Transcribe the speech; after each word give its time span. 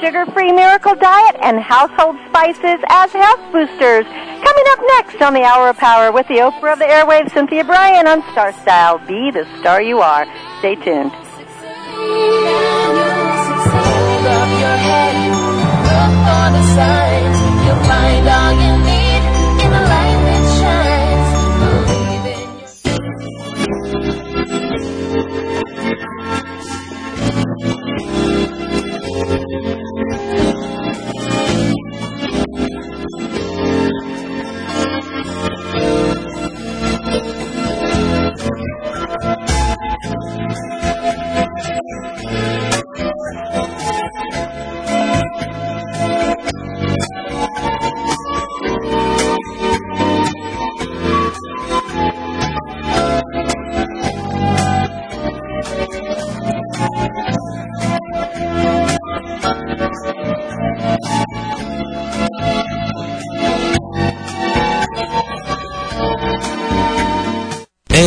sugar-free 0.00 0.52
miracle 0.52 0.94
diet 0.94 1.36
and 1.40 1.58
household 1.60 2.16
spices 2.28 2.80
as 2.88 3.12
health 3.12 3.40
boosters. 3.52 4.04
Coming 4.06 4.66
up 4.70 4.78
next 4.98 5.22
on 5.22 5.34
the 5.34 5.42
Hour 5.42 5.68
of 5.68 5.76
Power 5.76 6.12
with 6.12 6.26
the 6.28 6.38
Oprah 6.38 6.74
of 6.74 6.78
the 6.78 6.84
Airwaves, 6.84 7.32
Cynthia 7.32 7.64
Brian 7.64 8.06
on 8.06 8.22
Star 8.32 8.52
Style. 8.52 8.98
Be 9.06 9.30
the 9.30 9.46
star 9.60 9.82
you 9.82 10.00
are. 10.00 10.26
Stay 10.58 10.74
tuned. 10.76 11.12
You'll 17.64 17.82
find 17.84 18.28
all 18.28 18.52
you 18.52 18.81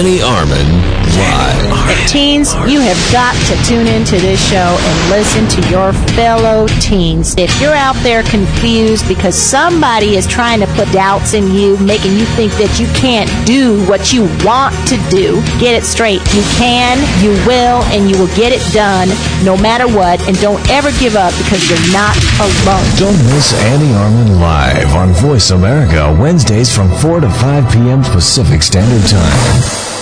Annie 0.05 0.21
Armand 0.21 0.69
live. 1.17 2.07
Teens, 2.07 2.53
you 2.69 2.79
have 2.79 3.11
got 3.11 3.33
to 3.49 3.55
tune 3.67 3.87
into 3.87 4.17
this 4.17 4.39
show 4.51 4.77
and 4.79 5.09
listen 5.09 5.47
to 5.47 5.69
your 5.71 5.93
fellow 6.13 6.67
teens. 6.79 7.33
If 7.39 7.59
you're 7.59 7.73
out 7.73 7.95
there 8.03 8.21
confused 8.21 9.07
because 9.07 9.33
somebody 9.33 10.15
is 10.15 10.27
trying 10.27 10.59
to 10.59 10.67
put 10.77 10.91
doubts 10.91 11.33
in 11.33 11.49
you, 11.49 11.75
making 11.77 12.13
you 12.13 12.25
think 12.37 12.51
that 12.61 12.79
you 12.79 12.85
can't 12.93 13.31
do 13.47 13.83
what 13.89 14.13
you 14.13 14.29
want 14.45 14.75
to 14.89 14.97
do, 15.09 15.41
get 15.57 15.73
it 15.73 15.83
straight. 15.83 16.21
You 16.37 16.43
can, 16.53 17.01
you 17.25 17.31
will, 17.49 17.81
and 17.89 18.07
you 18.07 18.15
will 18.19 18.33
get 18.37 18.53
it 18.53 18.61
done 18.73 19.09
no 19.43 19.57
matter 19.57 19.87
what. 19.87 20.21
And 20.27 20.37
don't 20.37 20.61
ever 20.69 20.91
give 21.01 21.15
up 21.15 21.33
because 21.41 21.65
you're 21.65 21.89
not 21.89 22.13
alone. 22.37 22.85
Don't 23.01 23.17
miss 23.33 23.57
Annie 23.73 23.93
Armand 23.97 24.39
live 24.39 24.93
on 24.93 25.09
Voice 25.13 25.49
America 25.49 26.15
Wednesdays 26.21 26.69
from 26.69 26.93
4 27.01 27.21
to 27.21 27.29
5 27.29 27.73
p.m. 27.73 28.03
Pacific 28.03 28.61
Standard 28.61 29.09
Time. 29.09 29.94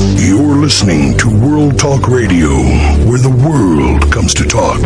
You're 0.00 0.56
listening 0.56 1.18
to 1.18 1.28
World 1.28 1.78
Talk 1.78 2.08
Radio, 2.08 2.48
where 3.04 3.18
the 3.18 3.28
world 3.28 4.10
comes 4.10 4.32
to 4.32 4.44
talk. 4.44 4.80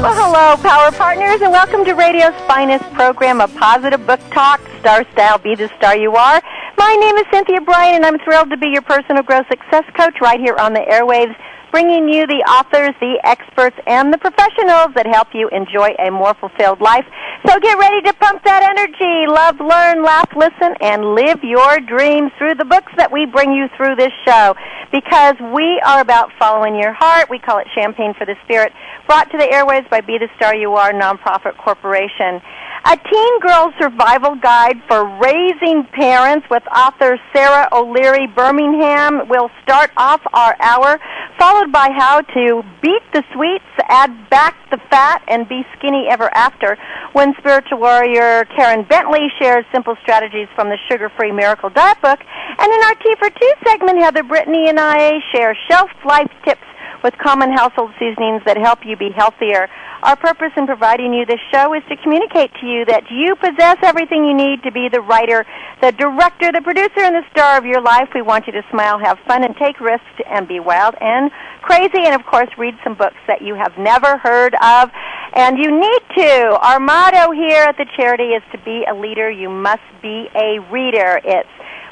Well, 0.00 0.14
hello, 0.14 0.56
Power 0.62 0.92
Partners, 0.92 1.40
and 1.40 1.50
welcome 1.50 1.84
to 1.84 1.94
radio's 1.94 2.34
finest 2.46 2.84
program 2.92 3.40
of 3.40 3.52
positive 3.56 4.06
book 4.06 4.20
talk, 4.30 4.60
Star 4.78 5.04
Style, 5.10 5.38
Be 5.38 5.56
the 5.56 5.68
Star 5.78 5.96
You 5.96 6.14
Are. 6.14 6.40
My 6.78 6.94
name 6.94 7.16
is 7.16 7.24
Cynthia 7.32 7.60
Brian, 7.60 7.96
and 7.96 8.06
I'm 8.06 8.20
thrilled 8.20 8.50
to 8.50 8.56
be 8.56 8.68
your 8.68 8.82
personal 8.82 9.24
growth 9.24 9.46
success 9.48 9.82
coach 9.96 10.14
right 10.20 10.38
here 10.38 10.54
on 10.58 10.74
the 10.74 10.80
airwaves 10.80 11.34
bringing 11.74 12.06
you 12.08 12.24
the 12.30 12.38
authors, 12.46 12.94
the 13.02 13.18
experts, 13.26 13.74
and 13.88 14.14
the 14.14 14.18
professionals 14.18 14.94
that 14.94 15.10
help 15.10 15.26
you 15.34 15.50
enjoy 15.50 15.90
a 15.98 16.08
more 16.08 16.32
fulfilled 16.38 16.80
life. 16.80 17.02
So 17.50 17.58
get 17.58 17.76
ready 17.76 18.00
to 18.06 18.14
pump 18.14 18.44
that 18.44 18.62
energy, 18.62 19.26
love, 19.26 19.58
learn, 19.58 20.06
laugh, 20.06 20.30
listen, 20.38 20.78
and 20.78 21.18
live 21.18 21.42
your 21.42 21.82
dreams 21.82 22.30
through 22.38 22.54
the 22.62 22.64
books 22.64 22.94
that 22.96 23.10
we 23.10 23.26
bring 23.26 23.50
you 23.50 23.66
through 23.76 23.96
this 23.98 24.14
show. 24.22 24.54
Because 24.94 25.34
we 25.50 25.82
are 25.84 25.98
about 25.98 26.30
following 26.38 26.78
your 26.78 26.94
heart. 26.94 27.26
We 27.28 27.40
call 27.40 27.58
it 27.58 27.66
Champagne 27.74 28.14
for 28.14 28.24
the 28.24 28.38
Spirit, 28.46 28.70
brought 29.10 29.26
to 29.32 29.36
the 29.36 29.50
airways 29.50 29.82
by 29.90 30.00
Be 30.00 30.14
the 30.16 30.30
Star 30.38 30.54
You 30.54 30.78
Are 30.78 30.92
nonprofit 30.92 31.58
corporation. 31.58 32.38
A 32.86 32.98
teen 32.98 33.40
girl 33.40 33.72
survival 33.80 34.34
guide 34.34 34.76
for 34.86 35.06
raising 35.18 35.84
parents 35.92 36.46
with 36.50 36.62
author 36.68 37.18
Sarah 37.34 37.66
O'Leary 37.72 38.26
Burningham 38.36 39.26
will 39.26 39.48
start 39.62 39.90
off 39.96 40.20
our 40.34 40.54
hour, 40.60 41.00
followed 41.38 41.72
by 41.72 41.88
how 41.96 42.20
to 42.20 42.62
beat 42.82 43.00
the 43.14 43.24
sweets, 43.32 43.64
add 43.88 44.28
back 44.28 44.54
the 44.70 44.76
fat, 44.90 45.22
and 45.28 45.48
be 45.48 45.62
skinny 45.78 46.08
ever 46.10 46.28
after. 46.34 46.76
When 47.14 47.34
spiritual 47.38 47.78
warrior 47.78 48.44
Karen 48.54 48.84
Bentley 48.84 49.32
shares 49.40 49.64
simple 49.72 49.96
strategies 50.02 50.48
from 50.54 50.68
the 50.68 50.76
sugar-free 50.90 51.32
miracle 51.32 51.70
diet 51.70 52.02
book. 52.02 52.20
And 52.20 52.70
in 52.70 52.80
our 52.84 52.94
Tea 52.96 53.14
for 53.18 53.30
Two 53.30 53.52
segment, 53.66 53.98
Heather 54.02 54.22
Brittany 54.22 54.68
and 54.68 54.78
I 54.78 55.20
share 55.32 55.56
shelf 55.70 55.88
life 56.04 56.30
tips 56.44 56.66
with 57.04 57.14
common 57.18 57.52
household 57.52 57.92
seasonings 58.00 58.40
that 58.46 58.56
help 58.56 58.80
you 58.82 58.96
be 58.96 59.10
healthier. 59.14 59.68
Our 60.02 60.16
purpose 60.16 60.52
in 60.56 60.66
providing 60.66 61.12
you 61.12 61.26
this 61.26 61.40
show 61.52 61.74
is 61.74 61.82
to 61.90 61.96
communicate 62.00 62.50
to 62.60 62.66
you 62.66 62.84
that 62.86 63.04
you 63.10 63.36
possess 63.36 63.76
everything 63.82 64.24
you 64.24 64.34
need 64.34 64.62
to 64.64 64.72
be 64.72 64.88
the 64.88 65.02
writer, 65.02 65.44
the 65.82 65.92
director, 65.92 66.50
the 66.50 66.62
producer, 66.64 67.04
and 67.04 67.14
the 67.14 67.24
star 67.30 67.58
of 67.58 67.66
your 67.66 67.82
life. 67.82 68.08
We 68.14 68.22
want 68.22 68.46
you 68.46 68.52
to 68.54 68.64
smile, 68.70 68.98
have 68.98 69.18
fun, 69.28 69.44
and 69.44 69.54
take 69.56 69.80
risks, 69.80 70.16
and 70.26 70.48
be 70.48 70.60
wild 70.60 70.94
and 71.00 71.30
crazy, 71.60 72.08
and 72.08 72.14
of 72.14 72.24
course, 72.24 72.48
read 72.56 72.74
some 72.82 72.94
books 72.96 73.20
that 73.28 73.42
you 73.42 73.54
have 73.54 73.76
never 73.76 74.16
heard 74.18 74.54
of. 74.60 74.90
And 75.36 75.58
you 75.58 75.68
need 75.68 76.02
to. 76.16 76.58
Our 76.60 76.80
motto 76.80 77.32
here 77.32 77.64
at 77.64 77.76
the 77.76 77.86
charity 77.96 78.32
is 78.32 78.42
to 78.52 78.58
be 78.64 78.84
a 78.88 78.94
leader, 78.94 79.30
you 79.30 79.50
must 79.50 79.84
be 80.00 80.28
a 80.34 80.60
reader. 80.72 81.20
It's 81.24 81.48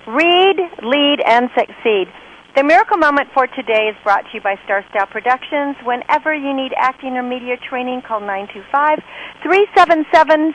read, 0.06 0.56
lead, 0.82 1.20
and 1.20 1.50
succeed. 1.56 2.08
The 2.54 2.62
Miracle 2.62 2.98
Moment 2.98 3.30
for 3.32 3.46
today 3.46 3.88
is 3.88 3.96
brought 4.04 4.26
to 4.28 4.34
you 4.34 4.42
by 4.42 4.56
Star 4.66 4.84
Style 4.90 5.06
Productions. 5.06 5.74
Whenever 5.84 6.34
you 6.34 6.52
need 6.52 6.74
acting 6.76 7.16
or 7.16 7.22
media 7.22 7.56
training, 7.56 8.02
call 8.02 8.20
925-377-7827. 9.40 10.52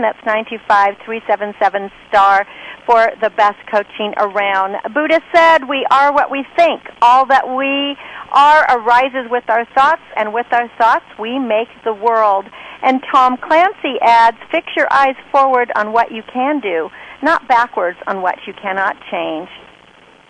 That's 0.00 0.18
925-377-STAR 0.24 2.46
for 2.86 3.12
the 3.20 3.28
best 3.36 3.58
coaching 3.70 4.14
around. 4.16 4.76
Buddha 4.94 5.20
said, 5.34 5.68
we 5.68 5.84
are 5.90 6.10
what 6.14 6.30
we 6.30 6.42
think. 6.56 6.80
All 7.02 7.26
that 7.26 7.46
we 7.46 7.94
are 8.32 8.64
arises 8.80 9.28
with 9.30 9.44
our 9.50 9.66
thoughts, 9.74 10.00
and 10.16 10.32
with 10.32 10.46
our 10.52 10.68
thoughts 10.78 11.04
we 11.20 11.38
make 11.38 11.68
the 11.84 11.92
world. 11.92 12.46
And 12.82 13.04
Tom 13.12 13.36
Clancy 13.36 14.00
adds, 14.00 14.38
fix 14.50 14.68
your 14.74 14.90
eyes 14.90 15.16
forward 15.30 15.70
on 15.76 15.92
what 15.92 16.10
you 16.10 16.22
can 16.32 16.60
do, 16.60 16.88
not 17.22 17.46
backwards 17.46 17.98
on 18.06 18.22
what 18.22 18.38
you 18.46 18.54
cannot 18.54 18.96
change. 19.10 19.50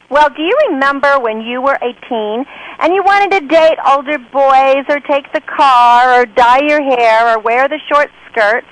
Well, 0.08 0.30
do 0.30 0.42
you 0.42 0.56
remember 0.70 1.18
when 1.18 1.40
you 1.40 1.60
were 1.60 1.76
a 1.82 1.92
teen 2.08 2.44
and 2.78 2.94
you 2.94 3.02
wanted 3.02 3.40
to 3.40 3.46
date 3.48 3.78
older 3.84 4.18
boys 4.18 4.84
or 4.88 5.00
take 5.00 5.32
the 5.32 5.40
car 5.40 6.20
or 6.20 6.26
dye 6.26 6.62
your 6.62 6.80
hair 6.80 7.34
or 7.34 7.40
wear 7.40 7.66
the 7.68 7.80
short 7.92 8.10
skirts? 8.30 8.68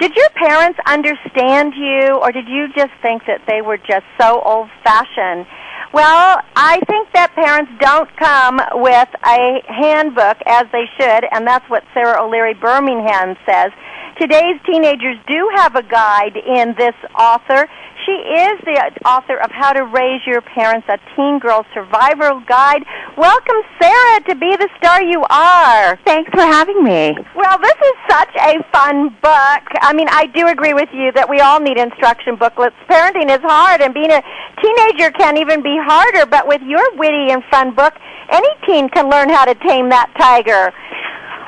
Did 0.00 0.14
your 0.16 0.30
parents 0.30 0.78
understand 0.86 1.74
you 1.76 2.16
or 2.22 2.32
did 2.32 2.48
you 2.48 2.68
just 2.74 2.92
think 3.02 3.26
that 3.26 3.42
they 3.46 3.60
were 3.60 3.76
just 3.76 4.06
so 4.18 4.40
old 4.40 4.70
fashioned? 4.82 5.46
Well, 5.92 6.40
I 6.56 6.80
think 6.86 7.12
that 7.12 7.34
parents 7.34 7.72
don't 7.80 8.08
come 8.16 8.60
with 8.80 9.08
a 9.24 9.60
handbook 9.68 10.36
as 10.46 10.64
they 10.70 10.84
should, 11.00 11.24
and 11.32 11.46
that's 11.46 11.64
what 11.68 11.82
Sarah 11.94 12.22
O'Leary 12.22 12.54
Burningham 12.54 13.36
says. 13.44 13.72
Today's 14.18 14.58
teenagers 14.66 15.16
do 15.28 15.48
have 15.54 15.76
a 15.76 15.82
guide 15.84 16.34
in 16.34 16.74
this 16.76 16.94
author. 17.16 17.68
She 18.04 18.12
is 18.12 18.58
the 18.64 18.90
author 19.06 19.36
of 19.36 19.52
How 19.52 19.72
to 19.72 19.84
Raise 19.84 20.22
Your 20.26 20.40
Parents, 20.40 20.88
a 20.88 20.98
Teen 21.14 21.38
Girl 21.38 21.64
Survival 21.72 22.42
Guide. 22.48 22.82
Welcome, 23.16 23.62
Sarah, 23.80 24.20
to 24.26 24.34
Be 24.34 24.56
the 24.56 24.68
Star 24.76 25.00
You 25.04 25.22
Are. 25.30 25.96
Thanks 26.04 26.32
for 26.32 26.42
having 26.42 26.82
me. 26.82 27.14
Well, 27.36 27.58
this 27.62 27.78
is 27.78 27.94
such 28.10 28.34
a 28.42 28.58
fun 28.72 29.10
book. 29.22 29.62
I 29.86 29.92
mean, 29.94 30.08
I 30.10 30.26
do 30.34 30.48
agree 30.48 30.74
with 30.74 30.88
you 30.92 31.12
that 31.12 31.30
we 31.30 31.38
all 31.38 31.60
need 31.60 31.78
instruction 31.78 32.34
booklets. 32.34 32.74
Parenting 32.90 33.30
is 33.30 33.42
hard, 33.42 33.82
and 33.82 33.94
being 33.94 34.10
a 34.10 34.22
teenager 34.60 35.12
can 35.12 35.36
even 35.36 35.62
be 35.62 35.78
harder, 35.78 36.26
but 36.26 36.48
with 36.48 36.62
your 36.62 36.82
witty 36.96 37.30
and 37.30 37.44
fun 37.52 37.72
book, 37.72 37.94
any 38.30 38.50
teen 38.66 38.88
can 38.88 39.08
learn 39.08 39.28
how 39.28 39.44
to 39.44 39.54
tame 39.54 39.88
that 39.90 40.10
tiger. 40.18 40.74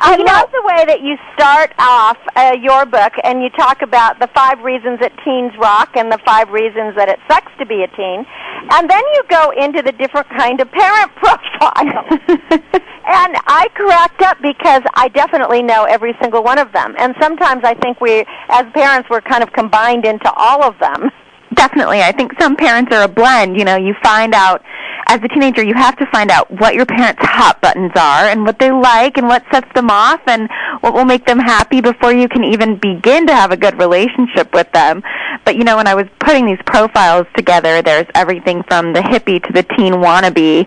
I 0.02 0.17
love 0.17 0.49
the 0.50 0.64
way 0.64 0.85
that 0.88 1.02
you 1.05 1.17
start 1.37 1.75
off 1.79 2.17
uh, 2.35 2.56
your 2.56 2.87
book 2.87 3.12
and 3.23 3.43
you 3.43 3.50
talk 3.50 3.82
about 3.82 4.19
the 4.19 4.29
five 4.32 4.58
reasons 4.61 4.99
that 5.00 5.12
teens 5.23 5.52
rock 5.61 5.93
and 5.94 6.11
the 6.11 6.19
five 6.25 6.49
reasons 6.49 6.97
that 6.97 7.11
it 7.11 7.20
sucks 7.29 7.52
to 7.58 7.67
be 7.67 7.85
a 7.85 7.88
teen. 7.93 8.25
And 8.73 8.88
then 8.88 9.05
you 9.12 9.23
go 9.29 9.52
into 9.52 9.82
the 9.82 9.93
different 9.93 10.26
kind 10.31 10.58
of 10.58 10.73
parent 10.73 11.12
profiles. 11.20 12.17
and 12.32 13.32
I 13.44 13.69
cracked 13.76 14.23
up 14.23 14.41
because 14.41 14.81
I 14.94 15.08
definitely 15.12 15.62
know 15.62 15.85
every 15.85 16.17
single 16.20 16.43
one 16.43 16.58
of 16.58 16.73
them. 16.73 16.97
And 16.97 17.14
sometimes 17.20 17.61
I 17.62 17.75
think 17.75 18.00
we, 18.00 18.25
as 18.49 18.64
parents, 18.73 19.11
we're 19.11 19.20
kind 19.20 19.43
of 19.43 19.52
combined 19.52 20.06
into 20.06 20.32
all 20.32 20.64
of 20.64 20.79
them. 20.81 21.11
Definitely. 21.52 22.00
I 22.00 22.12
think 22.12 22.32
some 22.41 22.56
parents 22.56 22.94
are 22.94 23.02
a 23.02 23.08
blend. 23.08 23.58
You 23.58 23.67
know, 23.67 23.76
you 23.76 23.94
find 24.02 24.32
out 24.32 24.64
as 25.10 25.20
a 25.24 25.28
teenager, 25.28 25.60
you 25.60 25.74
have 25.74 25.96
to 25.96 26.06
find 26.12 26.30
out 26.30 26.48
what 26.52 26.74
your 26.74 26.86
parents' 26.86 27.20
hot 27.20 27.60
buttons 27.60 27.90
are 27.96 28.26
and 28.30 28.44
what 28.44 28.60
they 28.60 28.70
like 28.70 29.18
and 29.18 29.26
what 29.26 29.42
sets 29.50 29.66
them 29.74 29.90
off 29.90 30.20
and 30.28 30.48
what 30.82 30.94
will 30.94 31.04
make 31.04 31.26
them 31.26 31.40
happy 31.40 31.80
before 31.80 32.12
you 32.12 32.28
can 32.28 32.44
even 32.44 32.76
begin 32.76 33.26
to 33.26 33.34
have 33.34 33.50
a 33.50 33.56
good 33.56 33.76
relationship 33.76 34.54
with 34.54 34.70
them. 34.70 35.02
But 35.44 35.56
you 35.56 35.64
know, 35.64 35.76
when 35.76 35.88
I 35.88 35.96
was 35.96 36.06
putting 36.20 36.46
these 36.46 36.62
profiles 36.64 37.26
together, 37.36 37.82
there's 37.82 38.06
everything 38.14 38.62
from 38.68 38.92
the 38.92 39.00
hippie 39.00 39.42
to 39.42 39.52
the 39.52 39.64
teen 39.76 39.94
wannabe. 39.94 40.64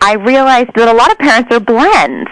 I 0.00 0.14
realized 0.14 0.70
that 0.74 0.88
a 0.88 0.96
lot 0.96 1.12
of 1.12 1.18
parents 1.18 1.52
are 1.52 1.60
blends. 1.60 2.30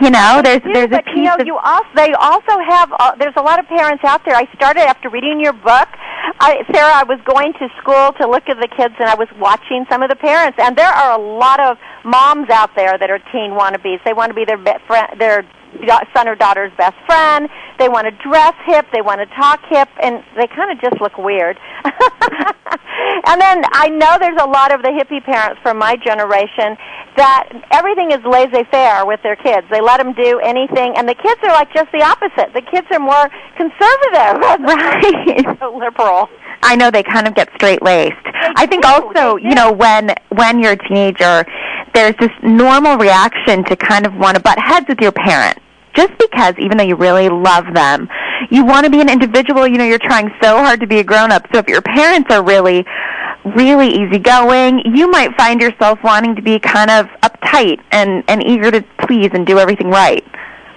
You 0.00 0.10
know, 0.10 0.40
there's 0.42 0.62
do, 0.62 0.72
there's 0.72 0.92
a 0.92 1.02
piece 1.02 1.16
you 1.16 1.24
know, 1.24 1.36
of 1.36 1.46
you 1.46 1.56
also 1.58 1.88
they 1.96 2.12
also 2.14 2.58
have 2.68 2.92
uh, 2.92 3.14
there's 3.16 3.34
a 3.36 3.42
lot 3.42 3.58
of 3.58 3.66
parents 3.66 4.04
out 4.04 4.24
there. 4.24 4.34
I 4.34 4.46
started 4.54 4.82
after 4.82 5.08
reading 5.08 5.40
your 5.40 5.54
book. 5.54 5.88
I, 6.40 6.62
Sarah, 6.72 6.92
I 6.92 7.04
was 7.04 7.18
going 7.24 7.52
to 7.54 7.68
school 7.80 8.12
to 8.20 8.28
look 8.28 8.48
at 8.48 8.60
the 8.60 8.68
kids, 8.68 8.94
and 9.00 9.08
I 9.08 9.14
was 9.14 9.28
watching 9.40 9.86
some 9.90 10.02
of 10.02 10.10
the 10.10 10.16
parents, 10.16 10.58
and 10.60 10.76
there 10.76 10.92
are 10.92 11.18
a 11.18 11.22
lot 11.22 11.58
of 11.58 11.78
moms 12.04 12.48
out 12.50 12.76
there 12.76 12.96
that 12.98 13.10
are 13.10 13.18
teen 13.32 13.52
wannabes. 13.58 14.04
They 14.04 14.12
want 14.12 14.30
to 14.30 14.34
be 14.34 14.44
their 14.44 14.58
be- 14.58 14.78
friend, 14.86 15.08
their 15.18 15.42
son 16.14 16.28
or 16.28 16.34
daughter's 16.34 16.72
best 16.76 16.96
friend. 17.06 17.48
They 17.78 17.88
want 17.88 18.06
to 18.06 18.14
dress 18.22 18.54
hip. 18.66 18.86
They 18.92 19.02
want 19.02 19.20
to 19.20 19.26
talk 19.36 19.60
hip, 19.68 19.88
and 20.02 20.22
they 20.36 20.46
kind 20.46 20.70
of 20.72 20.80
just 20.80 21.00
look 21.00 21.16
weird. 21.18 21.58
and 21.84 23.40
then 23.40 23.62
I 23.72 23.88
know 23.88 24.18
there's 24.18 24.40
a 24.40 24.48
lot 24.48 24.72
of 24.74 24.82
the 24.82 24.88
hippie 24.88 25.24
parents 25.24 25.60
from 25.62 25.78
my 25.78 25.96
generation 25.96 26.76
that 27.16 27.48
everything 27.70 28.12
is 28.12 28.18
laissez-faire 28.24 29.06
with 29.06 29.22
their 29.22 29.36
kids. 29.36 29.66
They 29.70 29.80
let 29.80 29.98
them 29.98 30.12
do 30.12 30.40
anything, 30.40 30.94
and 30.96 31.08
the 31.08 31.14
kids 31.14 31.40
are 31.42 31.52
like 31.52 31.72
just 31.72 31.90
the 31.92 32.02
opposite. 32.02 32.52
The 32.54 32.62
kids 32.62 32.86
are 32.90 33.00
more 33.00 33.28
conservative, 33.56 34.42
right, 34.66 35.58
so 35.60 35.76
liberal. 35.76 36.28
I 36.62 36.76
know 36.76 36.90
they 36.90 37.02
kind 37.02 37.28
of 37.28 37.34
get 37.34 37.48
straight 37.54 37.82
laced. 37.82 38.16
I 38.34 38.66
think 38.66 38.84
also, 38.84 39.36
you 39.36 39.54
know, 39.54 39.72
when 39.72 40.10
when 40.30 40.60
you're 40.60 40.72
a 40.72 40.88
teenager, 40.88 41.44
there's 41.94 42.14
this 42.20 42.30
normal 42.42 42.96
reaction 42.96 43.64
to 43.64 43.76
kind 43.76 44.06
of 44.06 44.14
want 44.14 44.36
to 44.36 44.42
butt 44.42 44.58
heads 44.58 44.86
with 44.88 45.00
your 45.00 45.12
parent. 45.12 45.58
Just 45.94 46.12
because, 46.18 46.54
even 46.58 46.76
though 46.76 46.84
you 46.84 46.94
really 46.94 47.28
love 47.28 47.64
them, 47.74 48.08
you 48.50 48.64
want 48.64 48.84
to 48.84 48.90
be 48.90 49.00
an 49.00 49.08
individual. 49.08 49.66
You 49.66 49.78
know, 49.78 49.84
you're 49.84 49.98
trying 49.98 50.30
so 50.40 50.58
hard 50.58 50.80
to 50.80 50.86
be 50.86 50.98
a 50.98 51.04
grown 51.04 51.32
up. 51.32 51.46
So 51.52 51.58
if 51.58 51.68
your 51.68 51.82
parents 51.82 52.30
are 52.30 52.44
really, 52.44 52.84
really 53.56 53.88
easygoing, 53.88 54.82
you 54.94 55.10
might 55.10 55.34
find 55.36 55.60
yourself 55.60 55.98
wanting 56.04 56.36
to 56.36 56.42
be 56.42 56.58
kind 56.60 56.90
of 56.90 57.06
uptight 57.22 57.80
and 57.90 58.22
and 58.28 58.46
eager 58.46 58.70
to 58.70 58.84
please 59.06 59.30
and 59.32 59.46
do 59.46 59.58
everything 59.58 59.90
right. 59.90 60.24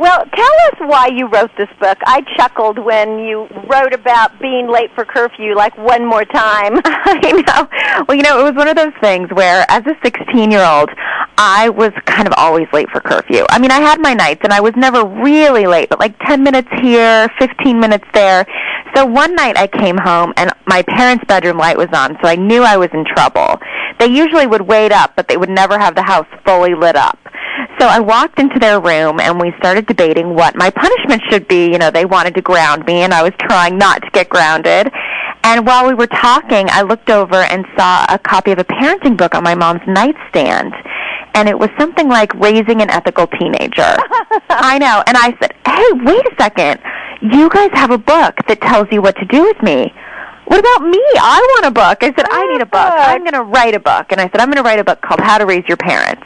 Well, 0.01 0.25
tell 0.35 0.53
us 0.71 0.79
why 0.79 1.11
you 1.13 1.27
wrote 1.27 1.51
this 1.59 1.69
book. 1.79 1.95
I 2.07 2.21
chuckled 2.35 2.79
when 2.79 3.19
you 3.19 3.47
wrote 3.69 3.93
about 3.93 4.39
being 4.41 4.67
late 4.67 4.89
for 4.95 5.05
curfew 5.05 5.53
like 5.53 5.77
one 5.77 6.07
more 6.07 6.25
time. 6.25 6.81
I 6.85 7.43
know. 7.45 8.05
Well, 8.07 8.17
you 8.17 8.23
know, 8.23 8.39
it 8.39 8.43
was 8.43 8.55
one 8.55 8.67
of 8.67 8.75
those 8.75 8.93
things 8.99 9.29
where 9.31 9.63
as 9.69 9.83
a 9.85 9.93
16-year-old, 10.03 10.89
I 11.37 11.69
was 11.69 11.91
kind 12.05 12.27
of 12.27 12.33
always 12.35 12.65
late 12.73 12.89
for 12.89 12.99
curfew. 12.99 13.45
I 13.51 13.59
mean, 13.59 13.69
I 13.69 13.79
had 13.79 14.01
my 14.01 14.15
nights 14.15 14.41
and 14.43 14.51
I 14.51 14.59
was 14.59 14.73
never 14.75 15.05
really 15.05 15.67
late, 15.67 15.89
but 15.89 15.99
like 15.99 16.17
10 16.25 16.41
minutes 16.41 16.69
here, 16.81 17.29
15 17.37 17.79
minutes 17.79 18.05
there. 18.15 18.47
So 18.95 19.05
one 19.05 19.35
night 19.35 19.55
I 19.55 19.67
came 19.67 19.97
home 19.97 20.33
and 20.35 20.51
my 20.65 20.81
parents' 20.81 21.25
bedroom 21.27 21.59
light 21.59 21.77
was 21.77 21.89
on, 21.93 22.17
so 22.23 22.27
I 22.27 22.37
knew 22.37 22.63
I 22.63 22.75
was 22.75 22.89
in 22.91 23.05
trouble. 23.05 23.59
They 23.99 24.07
usually 24.07 24.47
would 24.47 24.61
wait 24.61 24.91
up, 24.91 25.15
but 25.15 25.27
they 25.27 25.37
would 25.37 25.51
never 25.51 25.77
have 25.77 25.93
the 25.93 26.01
house 26.01 26.25
fully 26.43 26.73
lit 26.73 26.95
up. 26.95 27.19
So 27.81 27.87
I 27.87 27.99
walked 27.99 28.37
into 28.37 28.59
their 28.59 28.79
room 28.79 29.19
and 29.19 29.41
we 29.41 29.51
started 29.57 29.87
debating 29.87 30.35
what 30.35 30.55
my 30.55 30.69
punishment 30.69 31.23
should 31.31 31.47
be. 31.47 31.65
You 31.71 31.79
know, 31.79 31.89
they 31.89 32.05
wanted 32.05 32.35
to 32.35 32.41
ground 32.43 32.85
me 32.85 33.01
and 33.01 33.11
I 33.11 33.23
was 33.23 33.31
trying 33.39 33.79
not 33.79 34.03
to 34.03 34.09
get 34.11 34.29
grounded. 34.29 34.91
And 35.43 35.65
while 35.65 35.87
we 35.87 35.95
were 35.95 36.05
talking, 36.05 36.67
I 36.69 36.83
looked 36.83 37.09
over 37.09 37.37
and 37.37 37.65
saw 37.75 38.05
a 38.07 38.19
copy 38.19 38.51
of 38.51 38.59
a 38.59 38.63
parenting 38.65 39.17
book 39.17 39.33
on 39.33 39.43
my 39.43 39.55
mom's 39.55 39.81
nightstand. 39.87 40.75
And 41.33 41.49
it 41.49 41.57
was 41.57 41.71
something 41.79 42.07
like 42.07 42.31
Raising 42.35 42.83
an 42.83 42.91
Ethical 42.91 43.25
Teenager. 43.25 43.81
I 44.49 44.77
know. 44.77 45.01
And 45.07 45.17
I 45.17 45.35
said, 45.41 45.55
hey, 45.65 46.05
wait 46.05 46.23
a 46.23 46.35
second. 46.39 46.79
You 47.33 47.49
guys 47.49 47.71
have 47.73 47.89
a 47.89 47.97
book 47.97 48.35
that 48.47 48.61
tells 48.61 48.89
you 48.91 49.01
what 49.01 49.15
to 49.15 49.25
do 49.25 49.41
with 49.41 49.59
me. 49.63 49.91
What 50.45 50.59
about 50.59 50.87
me? 50.87 51.01
I 51.17 51.39
want 51.55 51.65
a 51.65 51.71
book. 51.71 51.97
I 52.03 52.13
said, 52.15 52.27
I 52.29 52.45
need 52.53 52.61
a 52.61 52.65
book. 52.67 52.93
I'm 52.93 53.21
going 53.25 53.33
to 53.33 53.43
write 53.43 53.73
a 53.73 53.79
book. 53.79 54.11
And 54.11 54.21
I 54.21 54.25
said, 54.25 54.37
I'm 54.37 54.49
going 54.51 54.61
to 54.61 54.69
write 54.69 54.77
a 54.77 54.83
book 54.83 55.01
called 55.01 55.19
How 55.19 55.39
to 55.39 55.47
Raise 55.47 55.63
Your 55.67 55.77
Parents. 55.77 56.21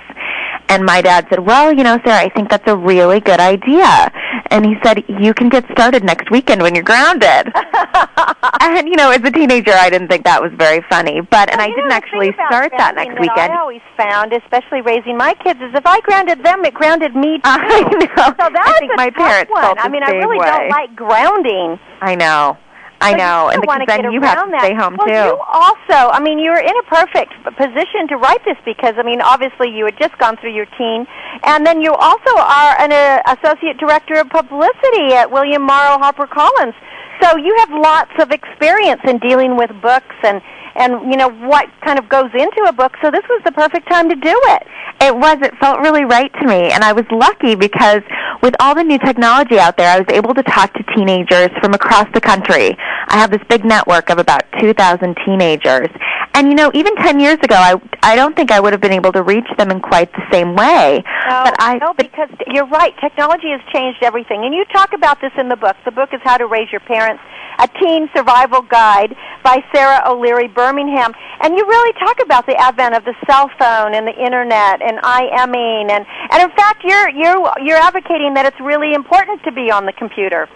And 0.69 0.85
my 0.85 1.01
dad 1.01 1.27
said, 1.29 1.39
well, 1.39 1.71
you 1.71 1.83
know, 1.83 2.00
Sarah, 2.03 2.19
I 2.19 2.29
think 2.29 2.50
that's 2.50 2.67
a 2.67 2.75
really 2.75 3.19
good 3.19 3.39
idea. 3.39 4.12
And 4.51 4.65
he 4.65 4.75
said, 4.83 5.03
you 5.07 5.33
can 5.33 5.50
get 5.50 5.65
started 5.71 6.03
next 6.03 6.31
weekend 6.31 6.62
when 6.62 6.75
you're 6.75 6.83
grounded. 6.83 7.51
and, 8.62 8.88
you 8.88 8.95
know, 8.95 9.12
as 9.12 9.21
a 9.23 9.31
teenager, 9.31 9.71
I 9.73 9.89
didn't 9.89 10.07
think 10.07 10.23
that 10.25 10.41
was 10.41 10.51
very 10.57 10.83
funny. 10.89 11.21
But, 11.21 11.50
and 11.51 11.59
Well, 11.59 11.67
I 11.67 11.69
didn't 11.69 11.89
know, 11.89 11.95
actually 11.95 12.31
start 12.33 12.71
that 12.77 12.95
next 12.95 13.19
weekend. 13.19 13.51
I 13.51 13.59
always 13.59 13.81
found, 13.97 14.33
especially 14.33 14.81
raising 14.81 15.17
my 15.17 15.33
kids, 15.35 15.59
is 15.62 15.73
if 15.73 15.85
I 15.85 16.00
grounded 16.01 16.44
them, 16.44 16.65
it 16.65 16.73
grounded 16.73 17.15
me 17.15 17.38
too. 17.38 17.41
I 17.44 17.81
know. 17.81 18.25
So 18.25 18.50
that's 18.53 18.69
I 18.69 18.79
think 18.79 18.91
a 18.94 18.95
my 18.97 19.09
parents 19.09 19.51
one. 19.51 19.77
I 19.79 19.89
mean, 19.89 20.03
I 20.03 20.12
really 20.12 20.39
way. 20.39 20.45
don't 20.45 20.69
like 20.69 20.95
grounding. 20.95 21.79
I 22.01 22.15
know. 22.15 22.57
I 23.01 23.12
But 23.12 23.18
know. 23.18 23.50
And 23.50 23.62
because 23.62 23.88
then 23.88 24.12
you 24.12 24.21
have 24.21 24.45
to 24.45 24.51
that. 24.51 24.62
stay 24.63 24.74
home 24.74 24.95
well, 24.97 25.07
too. 25.07 25.13
you 25.13 25.38
also, 25.51 26.00
I 26.12 26.19
mean, 26.19 26.39
you're 26.39 26.59
in 26.59 26.75
a 26.77 26.83
perfect 26.88 27.33
position 27.57 28.07
to 28.09 28.18
write 28.18 28.44
this 28.45 28.57
because, 28.65 28.95
I 28.97 29.03
mean, 29.03 29.21
obviously 29.21 29.69
you 29.69 29.86
had 29.86 29.98
just 30.00 30.17
gone 30.17 30.38
through 30.38 30.53
your 30.53 30.65
teen, 30.77 31.05
and 31.43 31.65
then 31.65 31.81
you 31.81 31.91
also 31.93 32.31
are 32.38 32.79
an 32.79 32.91
uh, 32.91 33.22
associate 33.38 33.77
director 33.77 34.15
of 34.15 34.29
publicity 34.29 35.13
at 35.13 35.29
William 35.29 35.62
Morrow 35.62 35.98
HarperCollins. 36.00 36.74
So 37.22 37.38
you 37.38 37.55
have 37.60 37.69
lots 37.72 38.12
of 38.19 38.31
experience 38.31 39.01
in 39.07 39.17
dealing 39.19 39.57
with 39.57 39.72
books 39.81 40.15
and 40.24 40.41
and 40.75 41.10
you 41.10 41.17
know 41.17 41.29
what 41.29 41.69
kind 41.86 41.98
of 41.98 42.10
goes 42.10 42.29
into 42.34 42.65
a 42.67 42.74
book. 42.74 42.93
So 43.01 43.10
this 43.10 43.24
was 43.29 43.41
the 43.45 43.51
perfect 43.51 43.88
time 43.89 44.10
to 44.10 44.15
do 44.15 44.41
it. 44.55 44.63
It 45.01 45.15
was. 45.15 45.38
It 45.41 45.55
felt 45.57 45.79
really 45.79 46.03
right 46.03 46.31
to 46.34 46.48
me. 46.48 46.72
And 46.72 46.84
I 46.84 46.91
was 46.91 47.05
lucky 47.12 47.55
because 47.55 48.01
with 48.41 48.55
all 48.60 48.75
the 48.75 48.84
new 48.84 49.00
technology 49.00 49.57
out 49.57 49.77
there, 49.77 49.89
I 49.89 50.00
was 50.00 50.07
able 50.10 50.34
to 50.34 50.43
talk 50.43 50.74
to 50.74 50.84
teenagers 50.95 51.50
from 51.62 51.74
across 51.74 52.07
the 52.13 52.22
country. 52.22 52.75
I 53.07 53.17
have 53.17 53.31
this 53.31 53.41
big 53.50 53.63
network 53.63 54.10
of 54.10 54.19
about 54.19 54.43
2,000 54.60 55.15
teenagers. 55.25 55.89
And 56.36 56.50
you 56.50 56.56
know, 56.56 56.70
even 56.74 56.94
10 56.98 57.22
years 57.22 57.39
ago, 57.42 57.56
I, 57.56 57.80
I 58.04 58.18
don't 58.18 58.36
think 58.36 58.51
I 58.51 58.60
would 58.60 58.74
have 58.74 58.82
been 58.82 58.92
able 58.92 59.13
to 59.13 59.24
reach 59.24 59.48
them 59.58 59.72
in 59.72 59.80
quite 59.80 60.12
the 60.12 60.27
same 60.34 60.54
way. 60.54 61.01
No, 61.32 61.44
but 61.48 61.56
I, 61.60 61.77
no, 61.80 61.94
because 61.94 62.27
you're 62.48 62.68
right. 62.68 62.94
Technology 63.00 63.56
has 63.56 63.62
changed 63.72 64.04
everything, 64.04 64.44
and 64.44 64.54
you 64.54 64.65
talk 64.74 64.92
about 64.92 65.22
this 65.22 65.32
in 65.39 65.48
the 65.48 65.56
book. 65.56 65.77
The 65.86 65.96
book 65.96 66.10
is 66.12 66.20
How 66.25 66.36
to 66.36 66.46
Raise 66.46 66.68
Your 66.74 66.82
Parents: 66.82 67.24
A 67.60 67.70
Teen 67.80 68.10
Survival 68.13 68.63
Guide 68.63 69.15
by 69.46 69.63
Sarah 69.74 70.04
O'Leary 70.12 70.50
Burningham, 70.50 71.15
and 71.39 71.56
you 71.56 71.63
really 71.63 71.94
talk 72.04 72.20
about 72.22 72.46
the 72.46 72.56
advent 72.60 72.96
of 72.96 73.06
the 73.06 73.15
cell 73.25 73.50
phone 73.58 73.96
and 73.96 74.06
the 74.06 74.15
internet 74.20 74.84
and 74.84 75.00
IMing, 75.00 75.88
and 75.88 76.06
and 76.36 76.44
in 76.44 76.51
fact, 76.58 76.84
you're 76.84 77.10
you're 77.15 77.39
you're 77.63 77.80
advocating 77.80 78.34
that 78.34 78.46
it's 78.46 78.60
really 78.60 78.94
important 78.94 79.42
to 79.44 79.54
be 79.54 79.72
on 79.72 79.86
the 79.86 79.94
computer. 79.94 80.50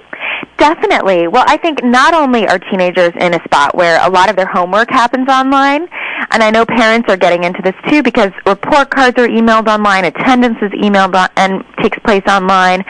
Definitely. 0.59 1.29
Well, 1.29 1.45
I 1.47 1.55
think 1.55 1.81
not 1.85 2.13
only 2.13 2.45
are 2.45 2.59
teenagers 2.59 3.13
in 3.17 3.33
a 3.33 3.41
spot 3.45 3.75
where 3.75 4.05
a 4.05 4.09
lot 4.09 4.29
of 4.29 4.35
their 4.35 4.45
homework 4.45 4.91
happens 4.91 5.29
online, 5.29 5.87
and 6.31 6.43
I 6.43 6.51
know 6.51 6.65
parents 6.65 7.07
are 7.09 7.15
getting 7.15 7.45
into 7.45 7.61
this 7.63 7.75
too 7.87 8.03
because 8.03 8.31
report 8.45 8.89
cards 8.91 9.17
are 9.17 9.27
emailed 9.27 9.67
online, 9.67 10.03
attendance 10.03 10.57
is 10.61 10.71
emailed 10.71 11.15
on, 11.15 11.29
and 11.37 11.63
takes 11.81 11.97
place 11.99 12.23
online. 12.27 12.83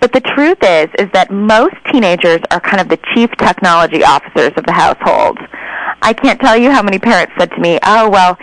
But 0.00 0.12
the 0.12 0.20
truth 0.20 0.58
is, 0.62 0.88
is 0.98 1.10
that 1.12 1.30
most 1.30 1.74
teenagers 1.92 2.40
are 2.50 2.60
kind 2.60 2.80
of 2.80 2.88
the 2.88 2.98
chief 3.14 3.30
technology 3.38 4.04
officers 4.04 4.52
of 4.56 4.64
the 4.66 4.72
household. 4.72 5.38
I 6.02 6.12
can't 6.12 6.40
tell 6.40 6.56
you 6.56 6.70
how 6.70 6.82
many 6.82 6.98
parents 6.98 7.32
said 7.38 7.50
to 7.52 7.58
me, 7.60 7.78
"Oh 7.82 8.08
well, 8.10 8.36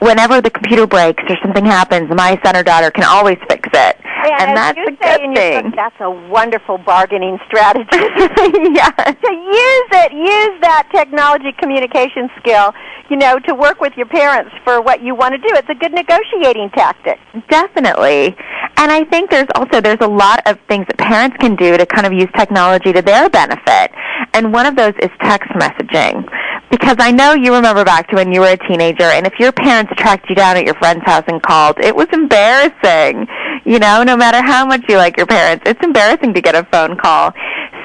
whenever 0.00 0.40
the 0.40 0.50
computer 0.50 0.86
breaks 0.86 1.22
or 1.28 1.36
something 1.42 1.64
happens, 1.64 2.10
my 2.14 2.38
son 2.44 2.56
or 2.56 2.62
daughter 2.62 2.90
can 2.90 3.04
always 3.04 3.38
fix 3.48 3.68
it," 3.72 3.96
and 4.38 4.56
that's 4.56 4.78
a 4.78 4.90
good 4.92 4.98
thing. 5.34 5.62
book, 5.62 5.74
that's 5.74 5.96
a 6.00 6.10
wonderful 6.10 6.78
bargaining 6.78 7.38
strategy. 7.46 7.86
yeah. 8.74 8.90
to 8.90 9.32
use 9.32 9.88
it, 10.04 10.12
use 10.12 10.60
that 10.60 10.88
technology 10.92 11.52
communication 11.58 12.28
skill, 12.38 12.74
you 13.08 13.16
know, 13.16 13.38
to 13.40 13.54
work 13.54 13.80
with 13.80 13.94
your 13.96 14.06
parents 14.06 14.54
for 14.62 14.80
what 14.82 15.02
you 15.02 15.14
want 15.14 15.32
to 15.32 15.38
do. 15.38 15.48
It's 15.54 15.68
a 15.70 15.74
good 15.74 15.92
negotiating 15.92 16.70
tactic. 16.70 17.18
Definitely. 17.48 18.36
And 18.76 18.92
I 18.92 19.04
think 19.04 19.30
there's 19.30 19.48
also 19.54 19.80
there's 19.80 20.00
a 20.00 20.08
lot 20.08 20.40
of 20.46 20.58
things 20.68 20.86
that 20.86 20.97
parents 20.98 21.36
can 21.38 21.56
do 21.56 21.76
to 21.76 21.86
kind 21.86 22.06
of 22.06 22.12
use 22.12 22.28
technology 22.36 22.92
to 22.92 23.02
their 23.02 23.30
benefit. 23.30 23.90
And 24.34 24.52
one 24.52 24.66
of 24.66 24.76
those 24.76 24.92
is 25.00 25.10
text 25.20 25.48
messaging. 25.50 26.28
Because 26.70 26.96
I 26.98 27.10
know 27.10 27.32
you 27.32 27.54
remember 27.54 27.84
back 27.84 28.08
to 28.10 28.16
when 28.16 28.32
you 28.32 28.40
were 28.40 28.52
a 28.52 28.68
teenager 28.68 29.04
and 29.04 29.26
if 29.26 29.32
your 29.38 29.52
parents 29.52 29.90
tracked 29.96 30.28
you 30.28 30.34
down 30.34 30.56
at 30.56 30.66
your 30.66 30.74
friend's 30.74 31.04
house 31.04 31.24
and 31.28 31.42
called, 31.42 31.78
it 31.78 31.96
was 31.96 32.08
embarrassing. 32.12 33.26
You 33.64 33.78
know, 33.78 34.02
no 34.02 34.16
matter 34.16 34.42
how 34.42 34.66
much 34.66 34.82
you 34.88 34.96
like 34.96 35.16
your 35.16 35.26
parents, 35.26 35.64
it's 35.66 35.82
embarrassing 35.82 36.34
to 36.34 36.42
get 36.42 36.54
a 36.54 36.64
phone 36.70 36.96
call. 36.98 37.32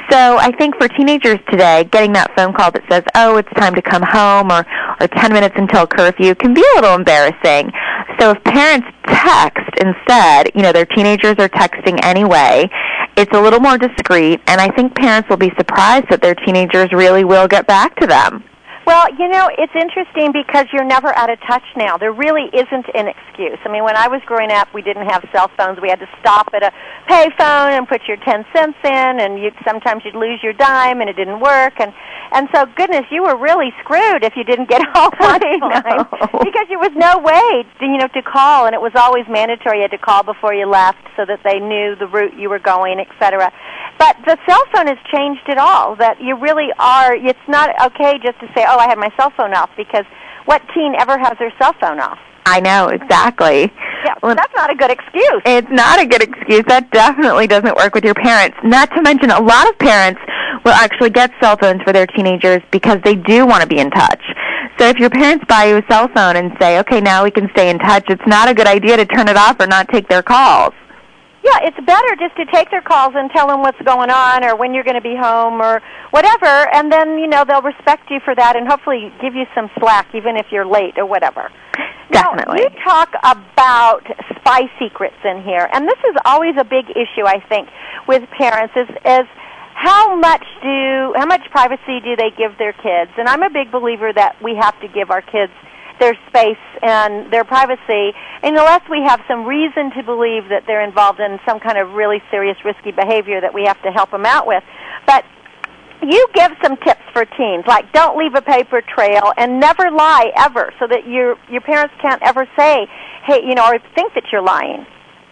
So 0.10 0.38
I 0.38 0.52
think 0.58 0.76
for 0.76 0.90
teenagers 0.90 1.40
today, 1.50 1.86
getting 1.86 2.12
that 2.14 2.36
phone 2.36 2.54
call 2.54 2.72
that 2.72 2.84
says, 2.90 3.04
"Oh, 3.16 3.38
it's 3.38 3.50
time 3.54 3.74
to 3.74 3.82
come 3.82 4.04
home," 4.04 4.52
or 4.52 4.66
or 5.00 5.08
10 5.08 5.34
minutes 5.34 5.56
until 5.58 5.88
curfew 5.88 6.36
can 6.36 6.54
be 6.54 6.64
a 6.74 6.76
little 6.76 6.96
embarrassing. 6.96 7.72
So 8.20 8.32
if 8.32 8.44
parents 8.44 8.88
text 9.08 9.70
instead, 9.80 10.52
you 10.56 10.62
know, 10.62 10.72
their 10.72 10.86
teenagers 10.86 11.36
are 11.40 11.50
texting 11.50 12.00
anyway, 12.04 12.70
it's 13.16 13.32
a 13.34 13.42
little 13.42 13.60
more 13.60 13.78
discreet, 13.78 14.42
and 14.48 14.60
I 14.60 14.70
think 14.70 14.96
parents 14.96 15.30
will 15.30 15.38
be 15.38 15.52
surprised 15.58 16.08
that 16.10 16.22
their 16.22 16.36
teenagers 16.36 16.92
really 16.92 17.24
will 17.24 17.48
get 17.48 17.68
back 17.68 17.96
to 17.98 18.08
them. 18.08 18.44
Well, 18.86 19.08
you 19.16 19.30
know, 19.30 19.50
it's 19.58 19.72
interesting 19.76 20.34
because 20.34 20.68
you're 20.74 20.84
never 20.84 21.16
out 21.16 21.30
of 21.30 21.40
touch 21.48 21.64
now. 21.78 21.98
There 21.98 22.12
really 22.12 22.50
isn't 22.52 22.86
an 22.94 23.08
excuse. 23.08 23.58
I 23.64 23.72
mean, 23.72 23.84
when 23.84 23.96
I 23.96 24.10
was 24.10 24.22
growing 24.26 24.52
up, 24.52 24.74
we 24.74 24.82
didn't 24.82 25.08
have 25.08 25.24
cell 25.32 25.50
phones. 25.58 25.80
We 25.82 25.90
had 25.90 26.00
to 26.00 26.10
stop 26.20 26.50
at 26.54 26.64
a 26.64 26.72
payphone 27.08 27.78
and 27.78 27.88
put 27.88 28.02
your 28.08 28.18
10 28.18 28.46
cents 28.54 28.78
in 28.84 29.20
and 29.24 29.40
you'd 29.40 29.56
sometimes 29.66 30.04
you'd 30.04 30.16
lose 30.16 30.44
your 30.44 30.54
dime 30.54 31.00
and 31.00 31.10
it 31.10 31.16
didn't 31.16 31.40
work 31.40 31.80
and 31.80 31.94
and 32.34 32.50
so 32.54 32.66
goodness, 32.76 33.06
you 33.12 33.22
were 33.22 33.38
really 33.38 33.70
screwed 33.80 34.24
if 34.24 34.34
you 34.36 34.44
didn't 34.44 34.68
get 34.68 34.82
home 34.96 35.14
on 35.22 35.40
time 35.40 36.08
because 36.44 36.66
there 36.68 36.80
was 36.80 36.92
no 36.96 37.20
way, 37.20 37.64
to, 37.80 37.86
you 37.86 37.98
know, 37.98 38.08
to 38.08 38.22
call 38.24 38.66
and 38.66 38.74
it 38.74 38.82
was 38.82 38.92
always 38.96 39.24
mandatory 39.30 39.78
you 39.78 39.82
had 39.84 39.92
to 39.92 39.98
call 39.98 40.24
before 40.24 40.54
you 40.54 40.66
left 40.66 40.98
so 41.16 41.26
that 41.26 41.40
they 41.44 41.60
knew 41.60 41.96
the 41.96 42.08
route 42.08 42.34
you 42.36 42.50
were 42.50 42.60
going, 42.60 43.00
etc. 43.00 43.54
But 44.04 44.18
the 44.26 44.38
cell 44.46 44.62
phone 44.74 44.88
has 44.88 44.98
changed 45.16 45.48
it 45.48 45.58
all. 45.58 45.96
That 45.96 46.20
you 46.20 46.36
really 46.36 46.74
are. 46.78 47.16
It's 47.16 47.40
not 47.48 47.70
okay 47.88 48.20
just 48.20 48.38
to 48.42 48.48
say, 48.54 48.66
"Oh, 48.68 48.78
I 48.78 48.90
had 48.90 48.98
my 48.98 49.10
cell 49.16 49.32
phone 49.38 49.54
off," 49.54 49.70
because 49.78 50.04
what 50.44 50.62
teen 50.76 50.94
ever 51.00 51.18
has 51.18 51.38
their 51.40 51.54
cell 51.58 51.72
phone 51.80 52.02
off? 52.02 52.20
I 52.46 52.60
know 52.60 52.90
exactly. 52.90 53.72
Yeah, 54.04 54.16
well, 54.22 54.36
that's 54.36 54.54
not 54.58 54.70
a 54.70 54.76
good 54.76 54.92
excuse. 54.92 55.42
It's 55.46 55.72
not 55.72 56.02
a 56.02 56.06
good 56.06 56.22
excuse. 56.22 56.66
That 56.68 56.92
definitely 56.92 57.48
doesn't 57.48 57.78
work 57.78 57.96
with 57.96 58.04
your 58.04 58.14
parents. 58.14 58.58
Not 58.62 58.92
to 58.92 59.02
mention, 59.02 59.32
a 59.32 59.42
lot 59.42 59.70
of 59.70 59.80
parents 59.80 60.20
will 60.66 60.74
actually 60.74 61.12
get 61.12 61.32
cell 61.42 61.56
phones 61.56 61.82
for 61.84 61.94
their 61.94 62.06
teenagers 62.06 62.62
because 62.72 63.00
they 63.06 63.16
do 63.16 63.46
want 63.46 63.62
to 63.62 63.68
be 63.68 63.80
in 63.80 63.90
touch. 63.90 64.22
So 64.80 64.88
if 64.88 64.98
your 65.00 65.12
parents 65.12 65.46
buy 65.48 65.68
you 65.68 65.78
a 65.78 65.84
cell 65.90 66.10
phone 66.14 66.36
and 66.36 66.52
say, 66.60 66.80
"Okay, 66.80 67.00
now 67.00 67.24
we 67.24 67.32
can 67.32 67.50
stay 67.52 67.70
in 67.70 67.80
touch," 67.80 68.04
it's 68.10 68.28
not 68.28 68.50
a 68.50 68.54
good 68.54 68.68
idea 68.68 68.98
to 68.98 69.06
turn 69.06 69.30
it 69.30 69.38
off 69.38 69.62
or 69.62 69.68
not 69.68 69.88
take 69.88 70.10
their 70.10 70.24
calls. 70.24 70.74
Yeah, 71.44 71.60
it's 71.64 71.80
better 71.86 72.16
just 72.16 72.36
to 72.38 72.46
take 72.56 72.72
their 72.72 72.82
calls 72.82 73.14
and 73.16 73.30
tell 73.32 73.48
them 73.48 73.60
what's 73.62 73.82
going 73.84 74.10
on 74.10 74.46
or 74.46 74.56
when 74.56 74.74
you're 74.74 74.86
going 74.86 74.96
to 74.96 75.04
be 75.04 75.16
home 75.16 75.62
or 75.62 75.82
whatever, 76.12 76.48
and 76.74 76.92
then 76.92 77.20
you 77.20 77.28
know 77.28 77.44
they'll 77.44 77.62
respect 77.62 78.10
you 78.10 78.20
for 78.24 78.34
that 78.34 78.56
and 78.56 78.66
hopefully 78.66 79.12
give 79.22 79.36
you 79.36 79.44
some 79.54 79.70
slack 79.80 80.08
even 80.16 80.38
if 80.38 80.48
you're 80.52 80.66
late 80.66 80.98
or 80.98 81.06
whatever. 81.06 81.52
Definitely. 82.12 82.64
Now, 82.64 82.64
you 82.64 82.70
talk 82.84 83.10
about 83.24 84.08
spy 84.40 84.72
secrets 84.80 85.20
in 85.26 85.44
here, 85.44 85.68
and 85.74 85.86
this 85.86 86.00
is 86.08 86.16
always 86.24 86.56
a 86.58 86.64
big 86.64 86.88
issue 86.92 87.28
I 87.28 87.44
think 87.50 87.68
with 88.08 88.24
parents 88.38 88.74
is 88.78 88.88
is 89.04 89.28
how 89.76 90.16
much 90.16 90.46
do 90.62 91.14
how 91.18 91.26
much 91.26 91.44
privacy 91.52 92.00
do 92.00 92.16
they 92.16 92.32
give 92.32 92.58
their 92.58 92.74
kids? 92.74 93.12
And 93.18 93.28
I'm 93.28 93.44
a 93.44 93.50
big 93.50 93.72
believer 93.72 94.14
that 94.14 94.42
we 94.42 94.56
have 94.56 94.80
to 94.80 94.88
give 94.88 95.12
our 95.12 95.22
kids 95.22 95.52
their 96.04 96.20
space 96.28 96.60
and 96.82 97.32
their 97.32 97.46
privacy 97.46 98.12
unless 98.44 98.82
we 98.90 99.00
have 99.08 99.22
some 99.26 99.46
reason 99.46 99.90
to 99.96 100.04
believe 100.04 100.50
that 100.50 100.64
they're 100.68 100.84
involved 100.84 101.22
in 101.22 101.40
some 101.48 101.62
kind 101.62 101.78
of 101.78 101.94
really 101.94 102.22
serious 102.30 102.58
risky 102.66 102.92
behavior 102.92 103.40
that 103.40 103.54
we 103.54 103.64
have 103.64 103.82
to 103.84 103.90
help 103.90 104.12
them 104.12 104.26
out 104.26 104.46
with. 104.46 104.64
But 105.08 105.24
you 106.04 106.28
give 106.34 106.52
some 106.62 106.76
tips 106.76 107.08
for 107.14 107.24
teens, 107.24 107.64
like 107.68 107.90
don't 107.94 108.18
leave 108.18 108.36
a 108.36 108.42
paper 108.42 108.82
trail 108.82 109.32
and 109.38 109.62
never 109.62 109.90
lie 109.90 110.34
ever, 110.36 110.74
so 110.78 110.88
that 110.88 111.08
your 111.08 111.38
your 111.50 111.62
parents 111.62 111.96
can't 112.02 112.22
ever 112.22 112.46
say, 112.60 112.86
"Hey, 113.24 113.40
you 113.48 113.56
know," 113.56 113.66
or 113.66 113.80
think 113.96 114.14
that 114.16 114.26
you're 114.30 114.42
lying. 114.42 114.86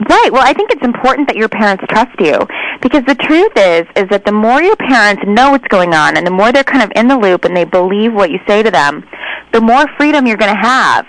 Right. 0.09 0.29
Well, 0.31 0.41
I 0.41 0.53
think 0.53 0.71
it's 0.71 0.83
important 0.83 1.27
that 1.27 1.35
your 1.35 1.49
parents 1.49 1.83
trust 1.89 2.17
you 2.19 2.39
because 2.81 3.03
the 3.05 3.13
truth 3.13 3.51
is 3.55 3.85
is 3.95 4.09
that 4.09 4.25
the 4.25 4.31
more 4.31 4.61
your 4.61 4.75
parents 4.75 5.21
know 5.27 5.51
what's 5.51 5.67
going 5.67 5.93
on 5.93 6.17
and 6.17 6.25
the 6.25 6.31
more 6.31 6.51
they're 6.51 6.63
kind 6.63 6.81
of 6.81 6.91
in 6.95 7.07
the 7.07 7.17
loop 7.17 7.45
and 7.45 7.55
they 7.55 7.65
believe 7.65 8.13
what 8.13 8.31
you 8.31 8.39
say 8.47 8.63
to 8.63 8.71
them, 8.71 9.03
the 9.53 9.62
more 9.62 9.86
freedom 9.98 10.25
you're 10.27 10.38
going 10.38 10.53
to 10.53 10.62
have. 10.62 11.05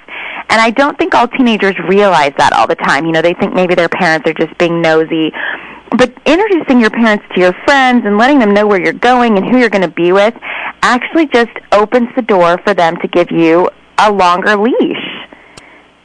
And 0.48 0.60
I 0.60 0.70
don't 0.70 0.98
think 0.98 1.14
all 1.14 1.28
teenagers 1.28 1.74
realize 1.88 2.32
that 2.38 2.52
all 2.52 2.66
the 2.66 2.74
time. 2.74 3.06
You 3.06 3.12
know, 3.12 3.22
they 3.22 3.34
think 3.34 3.54
maybe 3.54 3.74
their 3.74 3.88
parents 3.88 4.28
are 4.28 4.34
just 4.34 4.56
being 4.58 4.82
nosy. 4.82 5.32
But 5.96 6.12
introducing 6.26 6.80
your 6.80 6.90
parents 6.90 7.24
to 7.34 7.40
your 7.40 7.52
friends 7.64 8.04
and 8.04 8.18
letting 8.18 8.38
them 8.38 8.54
know 8.54 8.66
where 8.66 8.82
you're 8.82 8.92
going 8.92 9.36
and 9.36 9.46
who 9.46 9.58
you're 9.58 9.70
going 9.70 9.88
to 9.88 9.94
be 9.94 10.12
with 10.12 10.34
actually 10.82 11.26
just 11.26 11.52
opens 11.70 12.08
the 12.16 12.22
door 12.22 12.58
for 12.64 12.74
them 12.74 12.96
to 12.96 13.08
give 13.08 13.30
you 13.30 13.70
a 13.98 14.10
longer 14.10 14.56
leash. 14.56 15.22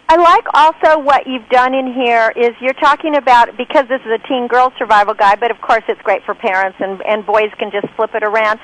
I 0.09 0.15
like 0.15 0.45
also 0.53 1.03
what 1.03 1.27
you've 1.27 1.47
done 1.49 1.73
in 1.73 1.91
here 1.91 2.31
is 2.37 2.55
you're 2.61 2.79
talking 2.79 3.17
about 3.17 3.57
because 3.57 3.89
this 3.89 3.99
is 4.05 4.11
a 4.11 4.25
teen 4.27 4.47
girl 4.47 4.71
survival 4.77 5.13
guide, 5.13 5.41
but 5.41 5.51
of 5.51 5.59
course 5.59 5.83
it's 5.89 6.01
great 6.01 6.23
for 6.23 6.33
parents 6.33 6.77
and 6.79 7.01
and 7.01 7.25
boys 7.25 7.51
can 7.59 7.71
just 7.71 7.87
flip 7.95 8.11
it 8.15 8.23
around. 8.23 8.57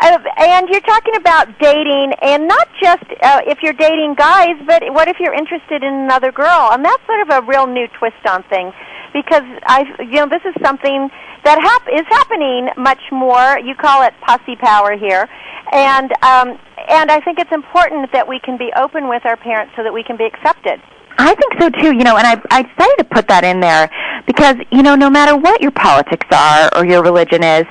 Uh, 0.00 0.18
and 0.38 0.68
you're 0.68 0.80
talking 0.80 1.14
about 1.16 1.46
dating 1.60 2.12
and 2.22 2.48
not 2.48 2.68
just 2.82 3.04
uh, 3.22 3.40
if 3.46 3.58
you're 3.62 3.74
dating 3.74 4.14
guys, 4.14 4.56
but 4.66 4.82
what 4.94 5.08
if 5.08 5.16
you're 5.20 5.34
interested 5.34 5.82
in 5.82 5.92
another 5.92 6.32
girl? 6.32 6.70
And 6.72 6.84
that's 6.84 7.04
sort 7.06 7.20
of 7.20 7.44
a 7.44 7.46
real 7.46 7.66
new 7.66 7.86
twist 7.98 8.24
on 8.26 8.42
things 8.44 8.72
because 9.12 9.44
I 9.66 9.84
you 10.00 10.24
know 10.24 10.28
this 10.28 10.42
is 10.44 10.54
something 10.62 11.10
that 11.44 11.58
hap- 11.60 11.88
is 11.92 12.06
happening 12.08 12.68
much 12.76 13.00
more. 13.12 13.58
You 13.58 13.74
call 13.74 14.02
it 14.02 14.14
posse 14.26 14.56
power 14.56 14.96
here, 14.96 15.28
and 15.72 16.10
um, 16.22 16.58
and 16.88 17.10
I 17.10 17.20
think 17.20 17.38
it's 17.38 17.52
important 17.52 18.10
that 18.12 18.26
we 18.26 18.40
can 18.40 18.56
be 18.56 18.72
open 18.76 19.08
with 19.08 19.24
our 19.26 19.36
parents 19.36 19.72
so 19.76 19.82
that 19.82 19.92
we 19.92 20.02
can 20.02 20.16
be 20.16 20.24
accepted. 20.24 20.80
I 21.18 21.34
think 21.34 21.60
so 21.60 21.68
too, 21.68 21.92
you 21.92 22.04
know, 22.04 22.16
and 22.16 22.26
I 22.26 22.40
I 22.50 22.62
decided 22.62 22.96
to 22.98 23.04
put 23.04 23.28
that 23.28 23.44
in 23.44 23.60
there 23.60 23.90
because, 24.26 24.56
you 24.70 24.82
know, 24.82 24.94
no 24.94 25.10
matter 25.10 25.36
what 25.36 25.60
your 25.60 25.72
politics 25.72 26.26
are 26.32 26.70
or 26.76 26.86
your 26.86 27.02
religion 27.02 27.42
is, 27.42 27.66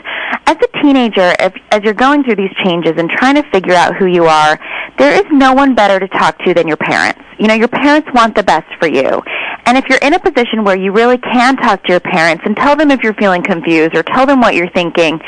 as 0.45 0.57
a 0.61 0.81
teenager, 0.81 1.35
if 1.39 1.53
as 1.71 1.83
you're 1.83 1.93
going 1.93 2.23
through 2.23 2.35
these 2.35 2.53
changes 2.63 2.93
and 2.97 3.09
trying 3.09 3.35
to 3.35 3.43
figure 3.51 3.73
out 3.73 3.95
who 3.95 4.05
you 4.05 4.25
are, 4.25 4.59
there 4.97 5.13
is 5.13 5.25
no 5.31 5.53
one 5.53 5.75
better 5.75 5.99
to 5.99 6.07
talk 6.07 6.37
to 6.45 6.53
than 6.53 6.67
your 6.67 6.77
parents. 6.77 7.21
You 7.39 7.47
know, 7.47 7.53
your 7.53 7.67
parents 7.67 8.09
want 8.13 8.35
the 8.35 8.43
best 8.43 8.67
for 8.79 8.87
you. 8.87 9.21
And 9.65 9.77
if 9.77 9.85
you're 9.87 9.99
in 9.99 10.13
a 10.13 10.19
position 10.19 10.63
where 10.63 10.75
you 10.75 10.91
really 10.91 11.17
can 11.17 11.55
talk 11.55 11.83
to 11.83 11.91
your 11.91 11.99
parents 11.99 12.43
and 12.45 12.57
tell 12.57 12.75
them 12.75 12.91
if 12.91 13.03
you're 13.03 13.13
feeling 13.13 13.43
confused 13.43 13.95
or 13.95 14.03
tell 14.03 14.25
them 14.25 14.41
what 14.41 14.55
you're 14.55 14.69
thinking, 14.71 15.21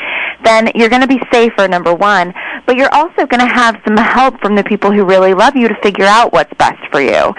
then 0.44 0.70
you're 0.74 0.88
going 0.88 1.02
to 1.02 1.08
be 1.08 1.20
safer, 1.32 1.68
number 1.68 1.94
one. 1.94 2.34
But 2.66 2.76
you're 2.76 2.92
also 2.92 3.26
going 3.26 3.40
to 3.40 3.46
have 3.46 3.80
some 3.86 3.96
help 3.96 4.40
from 4.40 4.56
the 4.56 4.64
people 4.64 4.90
who 4.90 5.04
really 5.04 5.34
love 5.34 5.56
you 5.56 5.68
to 5.68 5.74
figure 5.82 6.04
out 6.04 6.32
what's 6.32 6.52
best 6.54 6.82
for 6.90 7.00
you. 7.00 7.32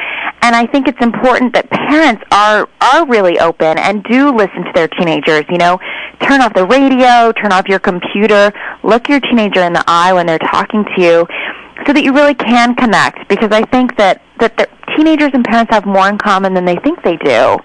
And 0.43 0.57
I 0.57 0.67
think 0.67 0.89
it's 0.89 1.01
important 1.01 1.53
that 1.53 1.69
parents 1.69 2.21
are 2.29 2.67
are 2.81 3.07
really 3.07 3.39
open 3.39 3.77
and 3.77 4.03
do 4.03 4.35
listen 4.35 4.65
to 4.65 4.71
their 4.75 4.89
teenagers. 4.89 5.45
You 5.50 5.57
know, 5.57 5.79
turn 6.19 6.41
off 6.41 6.53
the 6.53 6.67
radio, 6.67 7.31
turn 7.31 7.53
off 7.53 7.69
your 7.69 7.79
computer, 7.79 8.51
look 8.83 9.07
your 9.07 9.21
teenager 9.21 9.62
in 9.62 9.71
the 9.71 9.83
eye 9.88 10.12
when 10.12 10.25
they're 10.27 10.39
talking 10.39 10.83
to 10.83 11.01
you, 11.01 11.25
so 11.88 11.93
that 11.93 12.03
you 12.03 12.13
really 12.13 12.35
can 12.35 12.75
connect. 12.75 13.29
Because 13.29 13.51
I 13.53 13.63
think 13.63 13.95
that 13.95 14.21
that 14.41 14.57
the 14.57 14.67
teenagers 14.97 15.31
and 15.33 15.45
parents 15.45 15.71
have 15.71 15.85
more 15.85 16.09
in 16.09 16.17
common 16.17 16.53
than 16.53 16.65
they 16.65 16.75
think 16.75 17.01
they 17.03 17.15
do. 17.15 17.57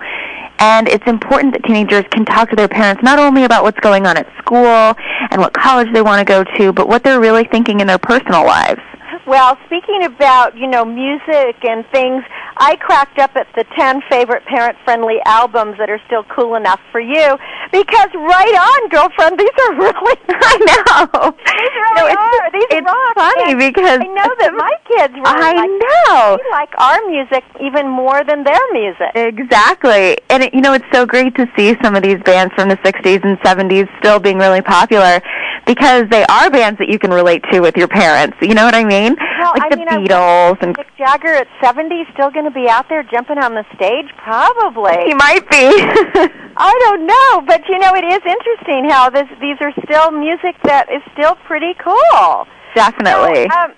And 0.60 0.86
it's 0.86 1.06
important 1.08 1.54
that 1.54 1.64
teenagers 1.64 2.04
can 2.12 2.24
talk 2.24 2.48
to 2.50 2.56
their 2.56 2.68
parents 2.68 3.02
not 3.02 3.18
only 3.18 3.42
about 3.42 3.64
what's 3.64 3.78
going 3.80 4.06
on 4.06 4.16
at 4.16 4.26
school 4.38 4.94
and 5.30 5.40
what 5.40 5.52
college 5.52 5.88
they 5.92 6.02
want 6.02 6.20
to 6.20 6.24
go 6.24 6.44
to, 6.58 6.72
but 6.72 6.86
what 6.86 7.02
they're 7.02 7.20
really 7.20 7.44
thinking 7.50 7.80
in 7.80 7.88
their 7.88 7.98
personal 7.98 8.44
lives. 8.44 8.80
Well, 9.28 9.58
speaking 9.66 10.04
about, 10.04 10.56
you 10.56 10.66
know, 10.66 10.86
music 10.86 11.60
and 11.62 11.84
things, 11.92 12.24
I 12.56 12.76
cracked 12.76 13.18
up 13.18 13.36
at 13.36 13.46
the 13.54 13.64
10 13.76 14.00
favorite 14.08 14.42
parent-friendly 14.46 15.18
albums 15.26 15.76
that 15.76 15.90
are 15.90 16.00
still 16.06 16.24
cool 16.34 16.54
enough 16.54 16.80
for 16.90 16.98
you 16.98 17.36
because 17.70 18.08
right 18.16 18.56
on, 18.56 18.88
girlfriend, 18.88 19.38
these 19.38 19.52
are 19.68 19.72
really 19.84 20.16
I 20.32 20.56
know. 20.64 21.36
These 21.44 21.74
really 21.76 22.00
no, 22.00 22.06
it's, 22.08 22.16
are. 22.16 22.50
These 22.56 22.72
it's 22.72 22.86
rock. 22.88 23.14
funny 23.20 23.52
And 23.52 23.58
because 23.60 24.00
I 24.00 24.08
know 24.08 24.30
that 24.40 24.52
my 24.56 24.72
kids 24.88 25.12
really 25.12 25.28
I 25.28 25.52
like 25.60 25.74
know. 25.76 26.38
they 26.40 26.50
like 26.50 26.72
our 26.80 26.98
music 27.06 27.44
even 27.60 27.86
more 27.86 28.24
than 28.24 28.44
their 28.44 28.64
music. 28.72 29.12
Exactly. 29.14 30.16
And 30.30 30.44
it, 30.44 30.54
you 30.54 30.62
know, 30.62 30.72
it's 30.72 30.88
so 30.90 31.04
great 31.04 31.34
to 31.36 31.44
see 31.54 31.76
some 31.82 31.94
of 31.94 32.02
these 32.02 32.18
bands 32.24 32.54
from 32.54 32.70
the 32.70 32.76
60s 32.80 33.22
and 33.28 33.38
70s 33.44 33.88
still 34.00 34.18
being 34.18 34.38
really 34.38 34.62
popular 34.62 35.20
because 35.68 36.08
they 36.10 36.24
are 36.24 36.48
bands 36.50 36.80
that 36.80 36.88
you 36.88 36.98
can 36.98 37.12
relate 37.12 37.44
to 37.52 37.60
with 37.60 37.76
your 37.76 37.88
parents. 37.88 38.36
You 38.40 38.56
know 38.56 38.64
what 38.64 38.74
I 38.74 38.88
mean? 38.88 39.14
Well, 39.20 39.52
like 39.52 39.68
I 39.68 39.68
the 39.68 39.76
mean, 39.76 39.88
Beatles 40.08 40.56
and 40.64 40.74
Mick 40.74 40.88
Jagger 40.96 41.44
at 41.44 41.46
70 41.60 42.08
still 42.16 42.30
going 42.32 42.48
to 42.48 42.50
be 42.50 42.66
out 42.68 42.88
there 42.88 43.04
jumping 43.04 43.36
on 43.36 43.52
the 43.52 43.68
stage? 43.76 44.08
Probably. 44.16 44.96
he 45.04 45.12
might 45.12 45.44
be. 45.52 45.68
I 46.56 46.72
don't 46.88 47.04
know, 47.04 47.44
but 47.46 47.68
you 47.68 47.78
know, 47.78 47.92
it 47.94 48.08
is 48.08 48.24
interesting 48.24 48.88
how 48.88 49.10
this 49.10 49.28
these 49.44 49.60
are 49.60 49.70
still 49.84 50.10
music 50.10 50.56
that 50.64 50.88
is 50.88 51.04
still 51.12 51.36
pretty 51.46 51.76
cool. 51.84 52.48
Definitely. 52.74 53.46
Um, 53.52 53.76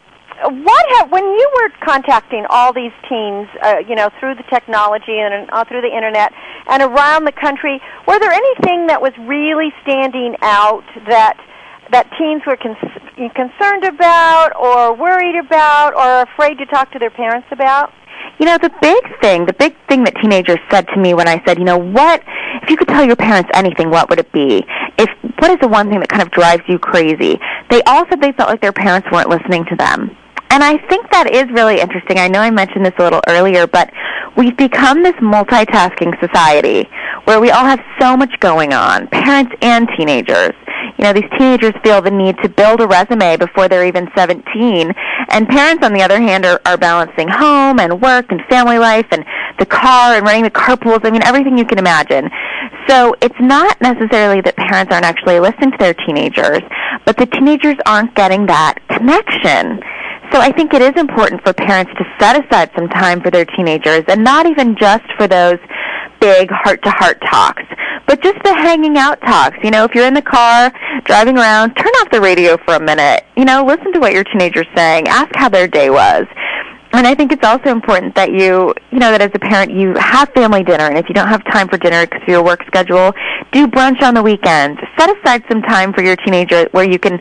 what 0.65 0.87
have, 0.97 1.13
when 1.13 1.25
you 1.25 1.51
were 1.61 1.69
contacting 1.85 2.47
all 2.49 2.73
these 2.73 2.93
teens, 3.09 3.49
uh, 3.63 3.83
you 3.87 3.95
know, 3.95 4.09
through 4.19 4.37
the 4.37 4.45
technology 4.49 5.19
and 5.19 5.51
uh, 5.51 5.65
through 5.65 5.83
the 5.83 5.93
internet 5.93 6.33
and 6.69 6.83
around 6.83 7.27
the 7.27 7.33
country, 7.33 7.81
were 8.09 8.19
there 8.19 8.33
anything 8.33 8.87
that 8.87 9.03
was 9.03 9.13
really 9.29 9.69
standing 9.83 10.37
out 10.41 10.85
that 11.09 11.37
that 11.93 12.11
teens 12.19 12.43
were 12.47 12.57
con- 12.57 12.77
concerned 13.35 13.85
about, 13.85 14.57
or 14.57 14.95
worried 14.95 15.37
about, 15.37 15.95
or 15.95 16.23
afraid 16.23 16.59
to 16.59 16.67
talk 16.67 16.91
to 16.93 16.99
their 16.99 17.11
parents 17.11 17.49
about? 17.51 17.93
You 18.39 18.47
know, 18.47 18.59
the 18.59 18.73
big 18.81 19.21
thing, 19.21 19.45
the 19.47 19.53
big 19.53 19.75
thing 19.89 20.05
that 20.05 20.15
teenagers 20.17 20.59
said 20.71 20.89
to 20.89 21.01
me 21.01 21.15
when 21.15 21.29
I 21.29 21.43
said, 21.45 21.59
you 21.59 21.65
know, 21.65 21.79
what, 21.79 22.23
if 22.63 22.71
you 22.71 22.77
could 22.77 22.89
tell 22.89 23.05
your 23.05 23.17
parents 23.17 23.51
anything, 23.55 23.91
what 23.91 24.09
would 24.09 24.19
it 24.19 24.33
be? 24.33 24.65
If, 24.99 25.11
what 25.39 25.51
is 25.51 25.59
the 25.61 25.69
one 25.69 25.91
thing 25.91 26.01
that 26.01 26.09
kind 26.09 26.23
of 26.23 26.31
drives 26.31 26.63
you 26.69 26.79
crazy? 26.79 27.39
They 27.71 27.83
all 27.83 28.05
said 28.09 28.21
they 28.21 28.33
felt 28.33 28.49
like 28.49 28.61
their 28.61 28.73
parents 28.73 29.09
weren't 29.13 29.29
listening 29.29 29.65
to 29.67 29.77
them. 29.77 30.17
And 30.51 30.65
I 30.65 30.79
think 30.89 31.11
that 31.13 31.31
is 31.33 31.45
really 31.53 31.81
interesting. 31.81 32.19
I 32.19 32.29
know 32.29 32.41
I 32.41 32.51
mentioned 32.51 32.85
this 32.85 32.95
a 32.99 33.03
little 33.03 33.21
earlier, 33.29 33.67
but 33.67 33.93
we've 34.37 34.57
become 34.57 35.03
this 35.03 35.15
multitasking 35.17 36.19
society 36.19 36.89
where 37.25 37.41
we 37.41 37.51
all 37.51 37.65
have 37.65 37.81
so 38.01 38.17
much 38.17 38.33
going 38.41 38.73
on, 38.73 39.07
parents 39.09 39.53
and 39.63 39.89
teenagers. 39.97 40.53
You 40.99 41.05
know, 41.05 41.13
these 41.13 41.29
teenagers 41.39 41.73
feel 41.83 42.03
the 42.03 42.11
need 42.11 42.37
to 42.43 42.49
build 42.49 42.81
a 42.81 42.87
resume 42.87 43.37
before 43.37 43.69
they're 43.69 43.87
even 43.87 44.09
17. 44.17 44.93
And 45.29 45.49
parents, 45.49 45.85
on 45.85 45.93
the 45.93 46.03
other 46.03 46.21
hand, 46.21 46.45
are, 46.45 46.61
are 46.67 46.77
balancing 46.77 47.29
home 47.29 47.79
and 47.79 48.01
work 48.01 48.27
and 48.31 48.41
family 48.51 48.79
life 48.79 49.07
and 49.11 49.25
the 49.59 49.67
car 49.67 50.15
and 50.15 50.25
running 50.25 50.45
the 50.45 50.51
carpools. 50.51 51.05
I 51.05 51.11
mean, 51.11 51.23
everything 51.25 51.57
you 51.57 51.65
can 51.65 51.79
imagine. 51.79 52.31
So 52.89 53.15
it's 53.21 53.39
not 53.41 53.81
necessarily 53.81 54.41
that 54.43 54.57
parents 54.57 54.93
aren't 54.93 55.05
actually 55.05 55.39
listening 55.39 55.73
to 55.73 55.79
their 55.79 55.95
teenagers, 55.95 56.63
but 57.05 57.17
the 57.17 57.27
teenagers 57.27 57.77
aren't 57.87 58.15
getting 58.15 58.47
that 58.47 58.79
connection. 58.89 59.81
So 60.33 60.39
I 60.41 60.53
think 60.53 60.75
it 60.75 60.83
is 60.83 60.95
important 60.97 61.43
for 61.45 61.53
parents 61.53 61.93
to 61.99 62.05
set 62.19 62.45
aside 62.45 62.71
some 62.77 62.89
time 62.89 63.21
for 63.21 63.31
their 63.31 63.45
teenagers 63.45 64.05
and 64.07 64.23
not 64.23 64.47
even 64.47 64.77
just 64.77 65.05
for 65.19 65.27
those 65.27 65.59
big 66.21 66.51
heart 66.51 66.83
to 66.83 66.91
heart 66.91 67.21
talks, 67.23 67.63
but 68.07 68.23
just 68.23 68.39
the 68.45 68.55
hanging 68.55 68.97
out 68.99 69.21
talks. 69.21 69.57
You 69.63 69.71
know, 69.71 69.85
if 69.85 69.95
you're 69.95 70.07
in 70.07 70.15
the 70.15 70.23
car 70.23 70.73
driving 71.05 71.37
around, 71.37 71.75
turn 71.75 71.93
off 72.01 72.11
the 72.11 72.21
radio 72.21 72.57
for 72.65 72.75
a 72.75 72.81
minute. 72.81 73.25
You 73.37 73.45
know, 73.45 73.65
listen 73.65 73.93
to 73.93 73.99
what 73.99 74.13
your 74.13 74.25
teenager's 74.25 74.67
saying. 74.75 75.09
Ask 75.09 75.31
how 75.35 75.49
their 75.49 75.67
day 75.67 75.91
was. 75.91 76.27
And 76.93 77.07
I 77.07 77.15
think 77.15 77.31
it's 77.31 77.47
also 77.47 77.71
important 77.71 78.17
that 78.17 78.33
you, 78.33 78.75
you 78.91 78.99
know, 78.99 79.13
that 79.13 79.23
as 79.23 79.31
a 79.33 79.39
parent 79.39 79.71
you 79.71 79.95
have 79.95 80.29
family 80.31 80.65
dinner, 80.65 80.85
and 80.85 80.99
if 80.99 81.09
you 81.09 81.15
don't 81.15 81.29
have 81.29 81.45
time 81.45 81.69
for 81.69 81.79
dinner 81.79 82.05
because 82.05 82.23
of 82.23 82.29
your 82.29 82.43
work 82.43 82.65
schedule, 82.67 83.13
do 83.53 83.69
brunch 83.69 84.03
on 84.03 84.15
the 84.15 84.23
weekends. 84.23 84.81
Set 84.99 85.09
aside 85.17 85.45
some 85.49 85.63
time 85.63 85.93
for 85.93 86.03
your 86.03 86.17
teenager 86.17 86.69
where 86.73 86.85
you 86.85 86.99
can 86.99 87.21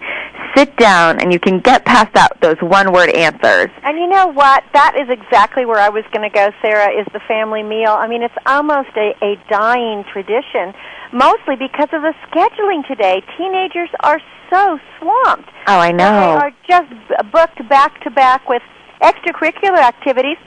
sit 0.55 0.75
down 0.77 1.19
and 1.21 1.31
you 1.31 1.39
can 1.39 1.59
get 1.59 1.85
past 1.85 2.13
that 2.13 2.39
those 2.41 2.57
one 2.61 2.91
word 2.91 3.09
answers. 3.09 3.69
And 3.83 3.97
you 3.97 4.07
know 4.07 4.27
what? 4.27 4.63
That 4.73 4.95
is 4.95 5.09
exactly 5.09 5.65
where 5.65 5.79
I 5.79 5.89
was 5.89 6.03
going 6.11 6.29
to 6.29 6.33
go, 6.33 6.51
Sarah, 6.61 6.91
is 6.91 7.05
the 7.13 7.19
family 7.27 7.63
meal. 7.63 7.91
I 7.91 8.07
mean, 8.07 8.23
it's 8.23 8.35
almost 8.45 8.89
a, 8.95 9.13
a 9.23 9.35
dying 9.49 10.03
tradition, 10.11 10.73
mostly 11.11 11.55
because 11.55 11.89
of 11.93 12.01
the 12.01 12.13
scheduling 12.29 12.87
today. 12.87 13.21
Teenagers 13.37 13.89
are 14.01 14.19
so 14.49 14.79
swamped. 14.99 15.49
Oh, 15.67 15.79
I 15.79 15.91
know. 15.91 16.11
They 16.11 16.35
are 16.41 16.53
just 16.67 17.31
booked 17.31 17.67
back 17.69 18.01
to 18.03 18.11
back 18.11 18.49
with 18.49 18.61
extracurricular 19.01 19.77
activities 19.77 20.37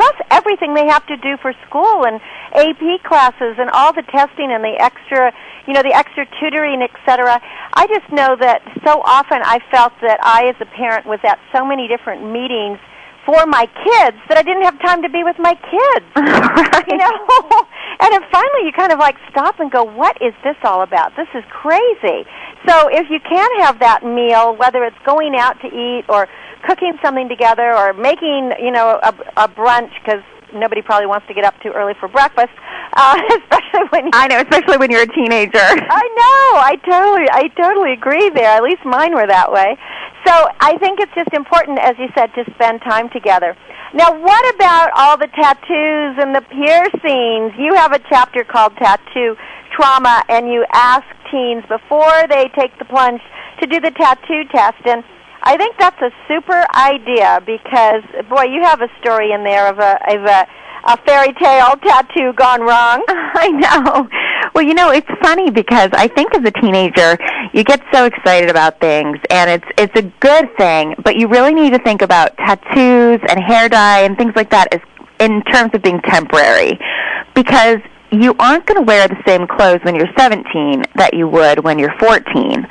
plus 0.00 0.16
everything 0.30 0.72
they 0.72 0.88
have 0.88 1.04
to 1.04 1.16
do 1.18 1.36
for 1.44 1.52
school 1.68 2.08
and 2.08 2.16
AP 2.56 3.04
classes 3.04 3.60
and 3.60 3.68
all 3.76 3.92
the 3.92 4.02
testing 4.08 4.48
and 4.48 4.64
the 4.64 4.72
extra, 4.80 5.28
you 5.68 5.74
know, 5.74 5.82
the 5.82 5.92
extra 5.92 6.24
tutoring, 6.40 6.80
etc. 6.80 7.36
I 7.74 7.86
just 7.86 8.08
know 8.08 8.32
that 8.40 8.64
so 8.80 9.04
often 9.04 9.44
I 9.44 9.60
felt 9.70 9.92
that 10.00 10.16
I, 10.24 10.48
as 10.48 10.56
a 10.60 10.64
parent, 10.72 11.04
was 11.04 11.20
at 11.22 11.38
so 11.52 11.66
many 11.66 11.86
different 11.86 12.24
meetings 12.24 12.80
for 13.28 13.44
my 13.44 13.68
kids 13.68 14.16
that 14.32 14.40
I 14.40 14.42
didn't 14.42 14.64
have 14.64 14.80
time 14.80 15.02
to 15.02 15.10
be 15.12 15.20
with 15.20 15.36
my 15.38 15.52
kids. 15.52 16.06
right. 16.16 16.80
You 16.90 16.96
know, 16.96 17.12
and 18.00 18.08
then 18.10 18.24
finally 18.32 18.64
you 18.64 18.72
kind 18.72 18.90
of 18.90 18.98
like 18.98 19.14
stop 19.30 19.60
and 19.60 19.70
go, 19.70 19.84
"What 19.84 20.16
is 20.20 20.32
this 20.42 20.56
all 20.64 20.82
about? 20.82 21.14
This 21.14 21.28
is 21.34 21.44
crazy." 21.52 22.26
So 22.66 22.88
if 22.88 23.08
you 23.10 23.20
can 23.20 23.48
have 23.60 23.78
that 23.80 24.04
meal, 24.04 24.56
whether 24.56 24.84
it's 24.84 24.98
going 25.04 25.34
out 25.34 25.60
to 25.62 25.68
eat 25.68 26.04
or 26.08 26.28
cooking 26.66 26.92
something 27.02 27.28
together 27.28 27.74
or 27.74 27.92
making, 27.92 28.52
you 28.60 28.70
know, 28.70 29.00
a, 29.02 29.14
a 29.36 29.48
brunch 29.48 29.90
because 30.04 30.22
nobody 30.52 30.82
probably 30.82 31.06
wants 31.06 31.26
to 31.28 31.34
get 31.34 31.44
up 31.44 31.54
too 31.62 31.70
early 31.70 31.94
for 31.98 32.08
breakfast, 32.08 32.52
uh, 32.94 33.16
especially 33.30 33.86
when 33.90 34.04
you, 34.06 34.10
I 34.12 34.26
know, 34.28 34.40
especially 34.40 34.76
when 34.76 34.90
you're 34.90 35.02
a 35.02 35.14
teenager. 35.14 35.58
I 35.62 36.04
know. 36.20 36.60
I 36.60 36.76
totally, 36.84 37.28
I 37.32 37.48
totally 37.56 37.92
agree 37.92 38.30
there. 38.30 38.50
At 38.50 38.62
least 38.62 38.84
mine 38.84 39.14
were 39.14 39.26
that 39.26 39.50
way. 39.52 39.76
So 40.26 40.32
I 40.60 40.76
think 40.78 41.00
it's 41.00 41.12
just 41.14 41.32
important, 41.32 41.78
as 41.78 41.96
you 41.98 42.08
said, 42.14 42.28
to 42.34 42.44
spend 42.54 42.82
time 42.82 43.08
together. 43.10 43.56
Now, 43.94 44.12
what 44.20 44.54
about 44.54 44.90
all 44.94 45.16
the 45.16 45.26
tattoos 45.28 46.14
and 46.20 46.34
the 46.34 46.42
piercings? 46.42 47.52
You 47.58 47.74
have 47.74 47.92
a 47.92 47.98
chapter 48.08 48.44
called 48.44 48.76
Tattoo 48.76 49.34
Trauma, 49.72 50.22
and 50.28 50.46
you 50.46 50.64
ask 50.72 51.06
teens 51.30 51.64
before 51.68 52.26
they 52.28 52.50
take 52.58 52.76
the 52.78 52.84
plunge 52.84 53.20
to 53.60 53.66
do 53.66 53.80
the 53.80 53.90
tattoo 53.90 54.44
test. 54.50 54.82
And 54.84 55.04
I 55.42 55.56
think 55.56 55.76
that's 55.78 56.00
a 56.02 56.10
super 56.28 56.64
idea 56.74 57.40
because, 57.44 58.02
boy, 58.28 58.44
you 58.44 58.62
have 58.62 58.80
a 58.80 58.88
story 59.00 59.32
in 59.32 59.44
there 59.44 59.68
of 59.68 59.78
a 59.78 59.96
of 60.12 60.24
a, 60.24 60.46
a 60.84 60.96
fairy 61.06 61.32
tale 61.34 61.76
tattoo 61.82 62.32
gone 62.34 62.60
wrong. 62.60 63.04
I 63.08 63.48
know. 63.48 64.08
Well, 64.54 64.64
you 64.64 64.74
know, 64.74 64.90
it's 64.90 65.08
funny 65.22 65.50
because 65.50 65.90
I 65.92 66.08
think 66.08 66.34
as 66.34 66.44
a 66.44 66.50
teenager, 66.50 67.16
you 67.52 67.64
get 67.64 67.80
so 67.92 68.04
excited 68.04 68.50
about 68.50 68.80
things, 68.80 69.18
and 69.30 69.50
it's 69.50 69.66
it's 69.78 69.96
a 69.96 70.02
good 70.20 70.54
thing. 70.58 70.94
But 71.02 71.16
you 71.16 71.28
really 71.28 71.54
need 71.54 71.70
to 71.70 71.78
think 71.78 72.02
about 72.02 72.36
tattoos 72.36 73.20
and 73.28 73.40
hair 73.42 73.68
dye 73.68 74.00
and 74.00 74.16
things 74.18 74.32
like 74.36 74.50
that 74.50 74.74
as 74.74 74.80
in 75.20 75.42
terms 75.44 75.70
of 75.74 75.82
being 75.82 76.00
temporary, 76.00 76.78
because 77.34 77.78
you 78.12 78.34
aren't 78.38 78.66
going 78.66 78.78
to 78.78 78.84
wear 78.84 79.06
the 79.08 79.20
same 79.26 79.46
clothes 79.46 79.80
when 79.82 79.94
you're 79.94 80.10
17 80.16 80.84
that 80.96 81.14
you 81.14 81.28
would 81.28 81.62
when 81.62 81.78
you're 81.78 81.94
14. 81.98 82.66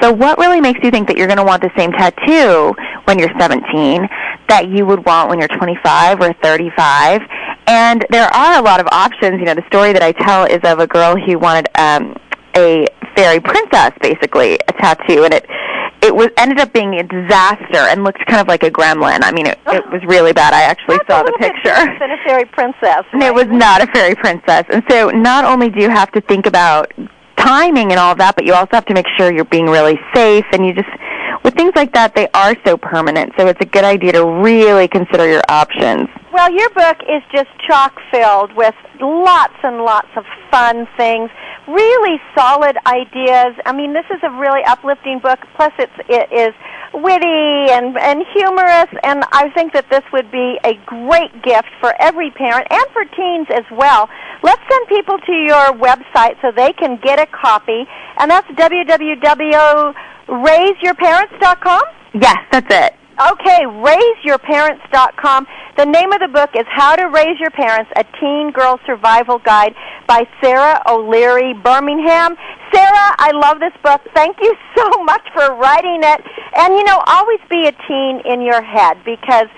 So 0.00 0.12
what 0.12 0.38
really 0.38 0.60
makes 0.60 0.80
you 0.82 0.90
think 0.90 1.06
that 1.08 1.16
you're 1.16 1.28
going 1.28 1.38
to 1.38 1.44
want 1.44 1.62
the 1.62 1.70
same 1.76 1.92
tattoo 1.92 2.74
when 3.04 3.18
you're 3.18 3.30
17 3.38 4.08
that 4.48 4.68
you 4.68 4.84
would 4.84 5.04
want 5.06 5.30
when 5.30 5.38
you're 5.38 5.48
25 5.48 6.20
or 6.20 6.32
35? 6.42 7.22
And 7.66 8.04
there 8.10 8.26
are 8.26 8.58
a 8.58 8.62
lot 8.62 8.80
of 8.80 8.88
options. 8.90 9.38
You 9.38 9.46
know, 9.46 9.54
the 9.54 9.66
story 9.68 9.92
that 9.92 10.02
I 10.02 10.12
tell 10.12 10.44
is 10.44 10.58
of 10.64 10.80
a 10.80 10.86
girl 10.86 11.16
who 11.16 11.38
wanted 11.38 11.68
um, 11.78 12.16
a 12.56 12.86
fairy 13.14 13.40
princess, 13.40 13.92
basically, 14.00 14.54
a 14.54 14.72
tattoo, 14.72 15.24
and 15.24 15.32
it 15.32 15.46
it 16.02 16.14
was 16.14 16.28
ended 16.36 16.58
up 16.58 16.72
being 16.72 16.94
a 16.94 17.04
disaster 17.04 17.86
and 17.88 18.02
looked 18.02 18.24
kind 18.26 18.40
of 18.40 18.48
like 18.48 18.64
a 18.64 18.70
gremlin. 18.70 19.20
I 19.22 19.30
mean, 19.30 19.46
it, 19.46 19.58
it 19.66 19.88
was 19.90 20.02
really 20.04 20.32
bad. 20.32 20.52
I 20.52 20.62
actually 20.62 20.98
That's 21.06 21.08
saw 21.08 21.22
the 21.22 21.32
picture. 21.38 21.74
Bit 21.74 21.98
than 22.00 22.10
a 22.10 22.18
fairy 22.26 22.44
princess. 22.44 23.04
And 23.12 23.22
it 23.22 23.32
was 23.32 23.46
not 23.46 23.80
a 23.82 23.86
fairy 23.92 24.16
princess. 24.16 24.64
And 24.72 24.82
so 24.90 25.10
not 25.10 25.44
only 25.44 25.70
do 25.70 25.80
you 25.80 25.88
have 25.88 26.10
to 26.12 26.20
think 26.20 26.46
about 26.46 26.92
timing 27.36 27.90
and 27.92 28.00
all 28.00 28.12
of 28.12 28.18
that, 28.18 28.34
but 28.34 28.44
you 28.44 28.52
also 28.52 28.70
have 28.72 28.86
to 28.86 28.94
make 28.94 29.06
sure 29.16 29.32
you're 29.32 29.44
being 29.44 29.66
really 29.66 29.98
safe 30.14 30.44
and 30.52 30.66
you 30.66 30.74
just 30.74 30.90
with 31.42 31.54
things 31.54 31.72
like 31.74 31.92
that 31.92 32.14
they 32.14 32.28
are 32.34 32.54
so 32.64 32.76
permanent. 32.76 33.32
So 33.38 33.46
it's 33.46 33.60
a 33.60 33.66
good 33.66 33.84
idea 33.84 34.12
to 34.12 34.24
really 34.24 34.88
consider 34.88 35.28
your 35.28 35.42
options. 35.48 36.08
Well, 36.32 36.50
your 36.52 36.70
book 36.70 36.96
is 37.08 37.22
just 37.30 37.48
chock 37.68 37.98
filled 38.10 38.56
with 38.56 38.74
lots 39.00 39.54
and 39.62 39.84
lots 39.84 40.08
of 40.16 40.24
fun 40.50 40.88
things, 40.96 41.30
really 41.68 42.18
solid 42.34 42.76
ideas. 42.86 43.54
I 43.66 43.72
mean, 43.74 43.92
this 43.92 44.06
is 44.10 44.20
a 44.22 44.30
really 44.30 44.62
uplifting 44.64 45.18
book. 45.18 45.38
Plus, 45.56 45.72
it's 45.78 45.92
it 46.08 46.32
is 46.32 46.54
witty 46.94 47.72
and 47.72 47.98
and 47.98 48.24
humorous, 48.32 48.88
and 49.02 49.24
I 49.32 49.50
think 49.54 49.72
that 49.74 49.90
this 49.90 50.02
would 50.12 50.30
be 50.30 50.58
a 50.64 50.74
great 50.86 51.42
gift 51.42 51.68
for 51.80 51.94
every 52.00 52.30
parent 52.30 52.66
and 52.70 52.84
for 52.92 53.04
teens 53.04 53.48
as 53.50 53.64
well. 53.70 54.08
Let's 54.42 54.62
send 54.70 54.88
people 54.88 55.18
to 55.18 55.32
your 55.32 55.72
website 55.76 56.40
so 56.40 56.50
they 56.50 56.72
can 56.72 56.98
get 57.02 57.20
a 57.20 57.26
copy, 57.26 57.84
and 58.18 58.30
that's 58.30 58.48
www.raiseyourparents.com. 60.32 61.82
Yes, 62.14 62.36
that's 62.50 62.66
it. 62.70 62.94
Okay, 63.20 63.60
raiseyourparents.com. 63.64 65.46
The 65.76 65.84
name 65.84 66.12
of 66.12 66.20
the 66.20 66.28
book 66.28 66.50
is 66.54 66.64
How 66.68 66.96
to 66.96 67.08
Raise 67.08 67.38
Your 67.38 67.50
Parents, 67.50 67.90
a 67.96 68.04
Teen 68.18 68.50
Girl 68.52 68.80
Survival 68.86 69.38
Guide 69.38 69.74
by 70.06 70.26
Sarah 70.42 70.82
O'Leary 70.88 71.54
Burningham. 71.54 72.36
Sarah, 72.72 73.14
I 73.18 73.32
love 73.34 73.60
this 73.60 73.72
book. 73.82 74.00
Thank 74.14 74.36
you 74.40 74.54
so 74.76 74.88
much 75.04 75.22
for 75.34 75.54
writing 75.54 76.00
it. 76.02 76.20
And 76.56 76.74
you 76.74 76.84
know, 76.84 77.02
always 77.06 77.40
be 77.50 77.66
a 77.66 77.72
teen 77.86 78.20
in 78.24 78.40
your 78.42 78.62
head 78.62 78.98
because 79.04 79.48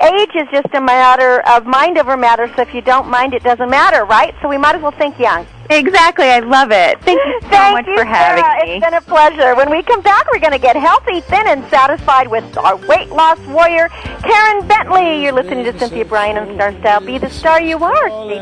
age 0.00 0.30
is 0.34 0.48
just 0.50 0.72
a 0.74 0.80
matter 0.80 1.40
of 1.48 1.66
mind 1.66 1.98
over 1.98 2.16
matter, 2.16 2.50
so 2.54 2.62
if 2.62 2.74
you 2.74 2.80
don't 2.80 3.08
mind, 3.08 3.34
it 3.34 3.42
doesn't 3.42 3.70
matter, 3.70 4.04
right? 4.04 4.34
So 4.40 4.48
we 4.48 4.58
might 4.58 4.74
as 4.76 4.82
well 4.82 4.92
think 4.92 5.18
young. 5.18 5.46
Exactly. 5.70 6.26
I 6.26 6.40
love 6.40 6.70
it. 6.70 7.00
Thank 7.02 7.20
you 7.24 7.40
so 7.42 7.48
Thank 7.48 7.74
much 7.74 7.86
you, 7.86 7.96
for 7.96 8.04
having 8.04 8.44
Sarah. 8.44 8.66
me. 8.66 8.72
It's 8.74 8.84
been 8.84 8.94
a 8.94 9.00
pleasure. 9.00 9.54
When 9.54 9.70
we 9.70 9.82
come 9.82 10.02
back, 10.02 10.26
we're 10.32 10.40
going 10.40 10.52
to 10.52 10.58
get 10.58 10.76
healthy, 10.76 11.20
thin, 11.20 11.46
and 11.46 11.64
satisfied 11.70 12.28
with 12.28 12.56
our 12.58 12.76
weight 12.76 13.10
loss 13.10 13.38
warrior, 13.46 13.88
Karen 14.22 14.66
Bentley. 14.66 15.22
You're 15.22 15.32
listening 15.32 15.64
to 15.64 15.78
Cynthia 15.78 16.04
Brian 16.04 16.36
on 16.36 16.54
Star 16.56 16.72
Style. 16.80 17.00
Be 17.00 17.18
the 17.18 17.30
star 17.30 17.60
you 17.60 17.82
are. 17.82 18.08
Stay 18.26 18.38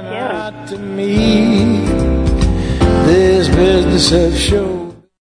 tuned. 0.67 1.87
this 3.07 3.49
business 3.49 4.13
of 4.13 4.37
show 4.37 5.00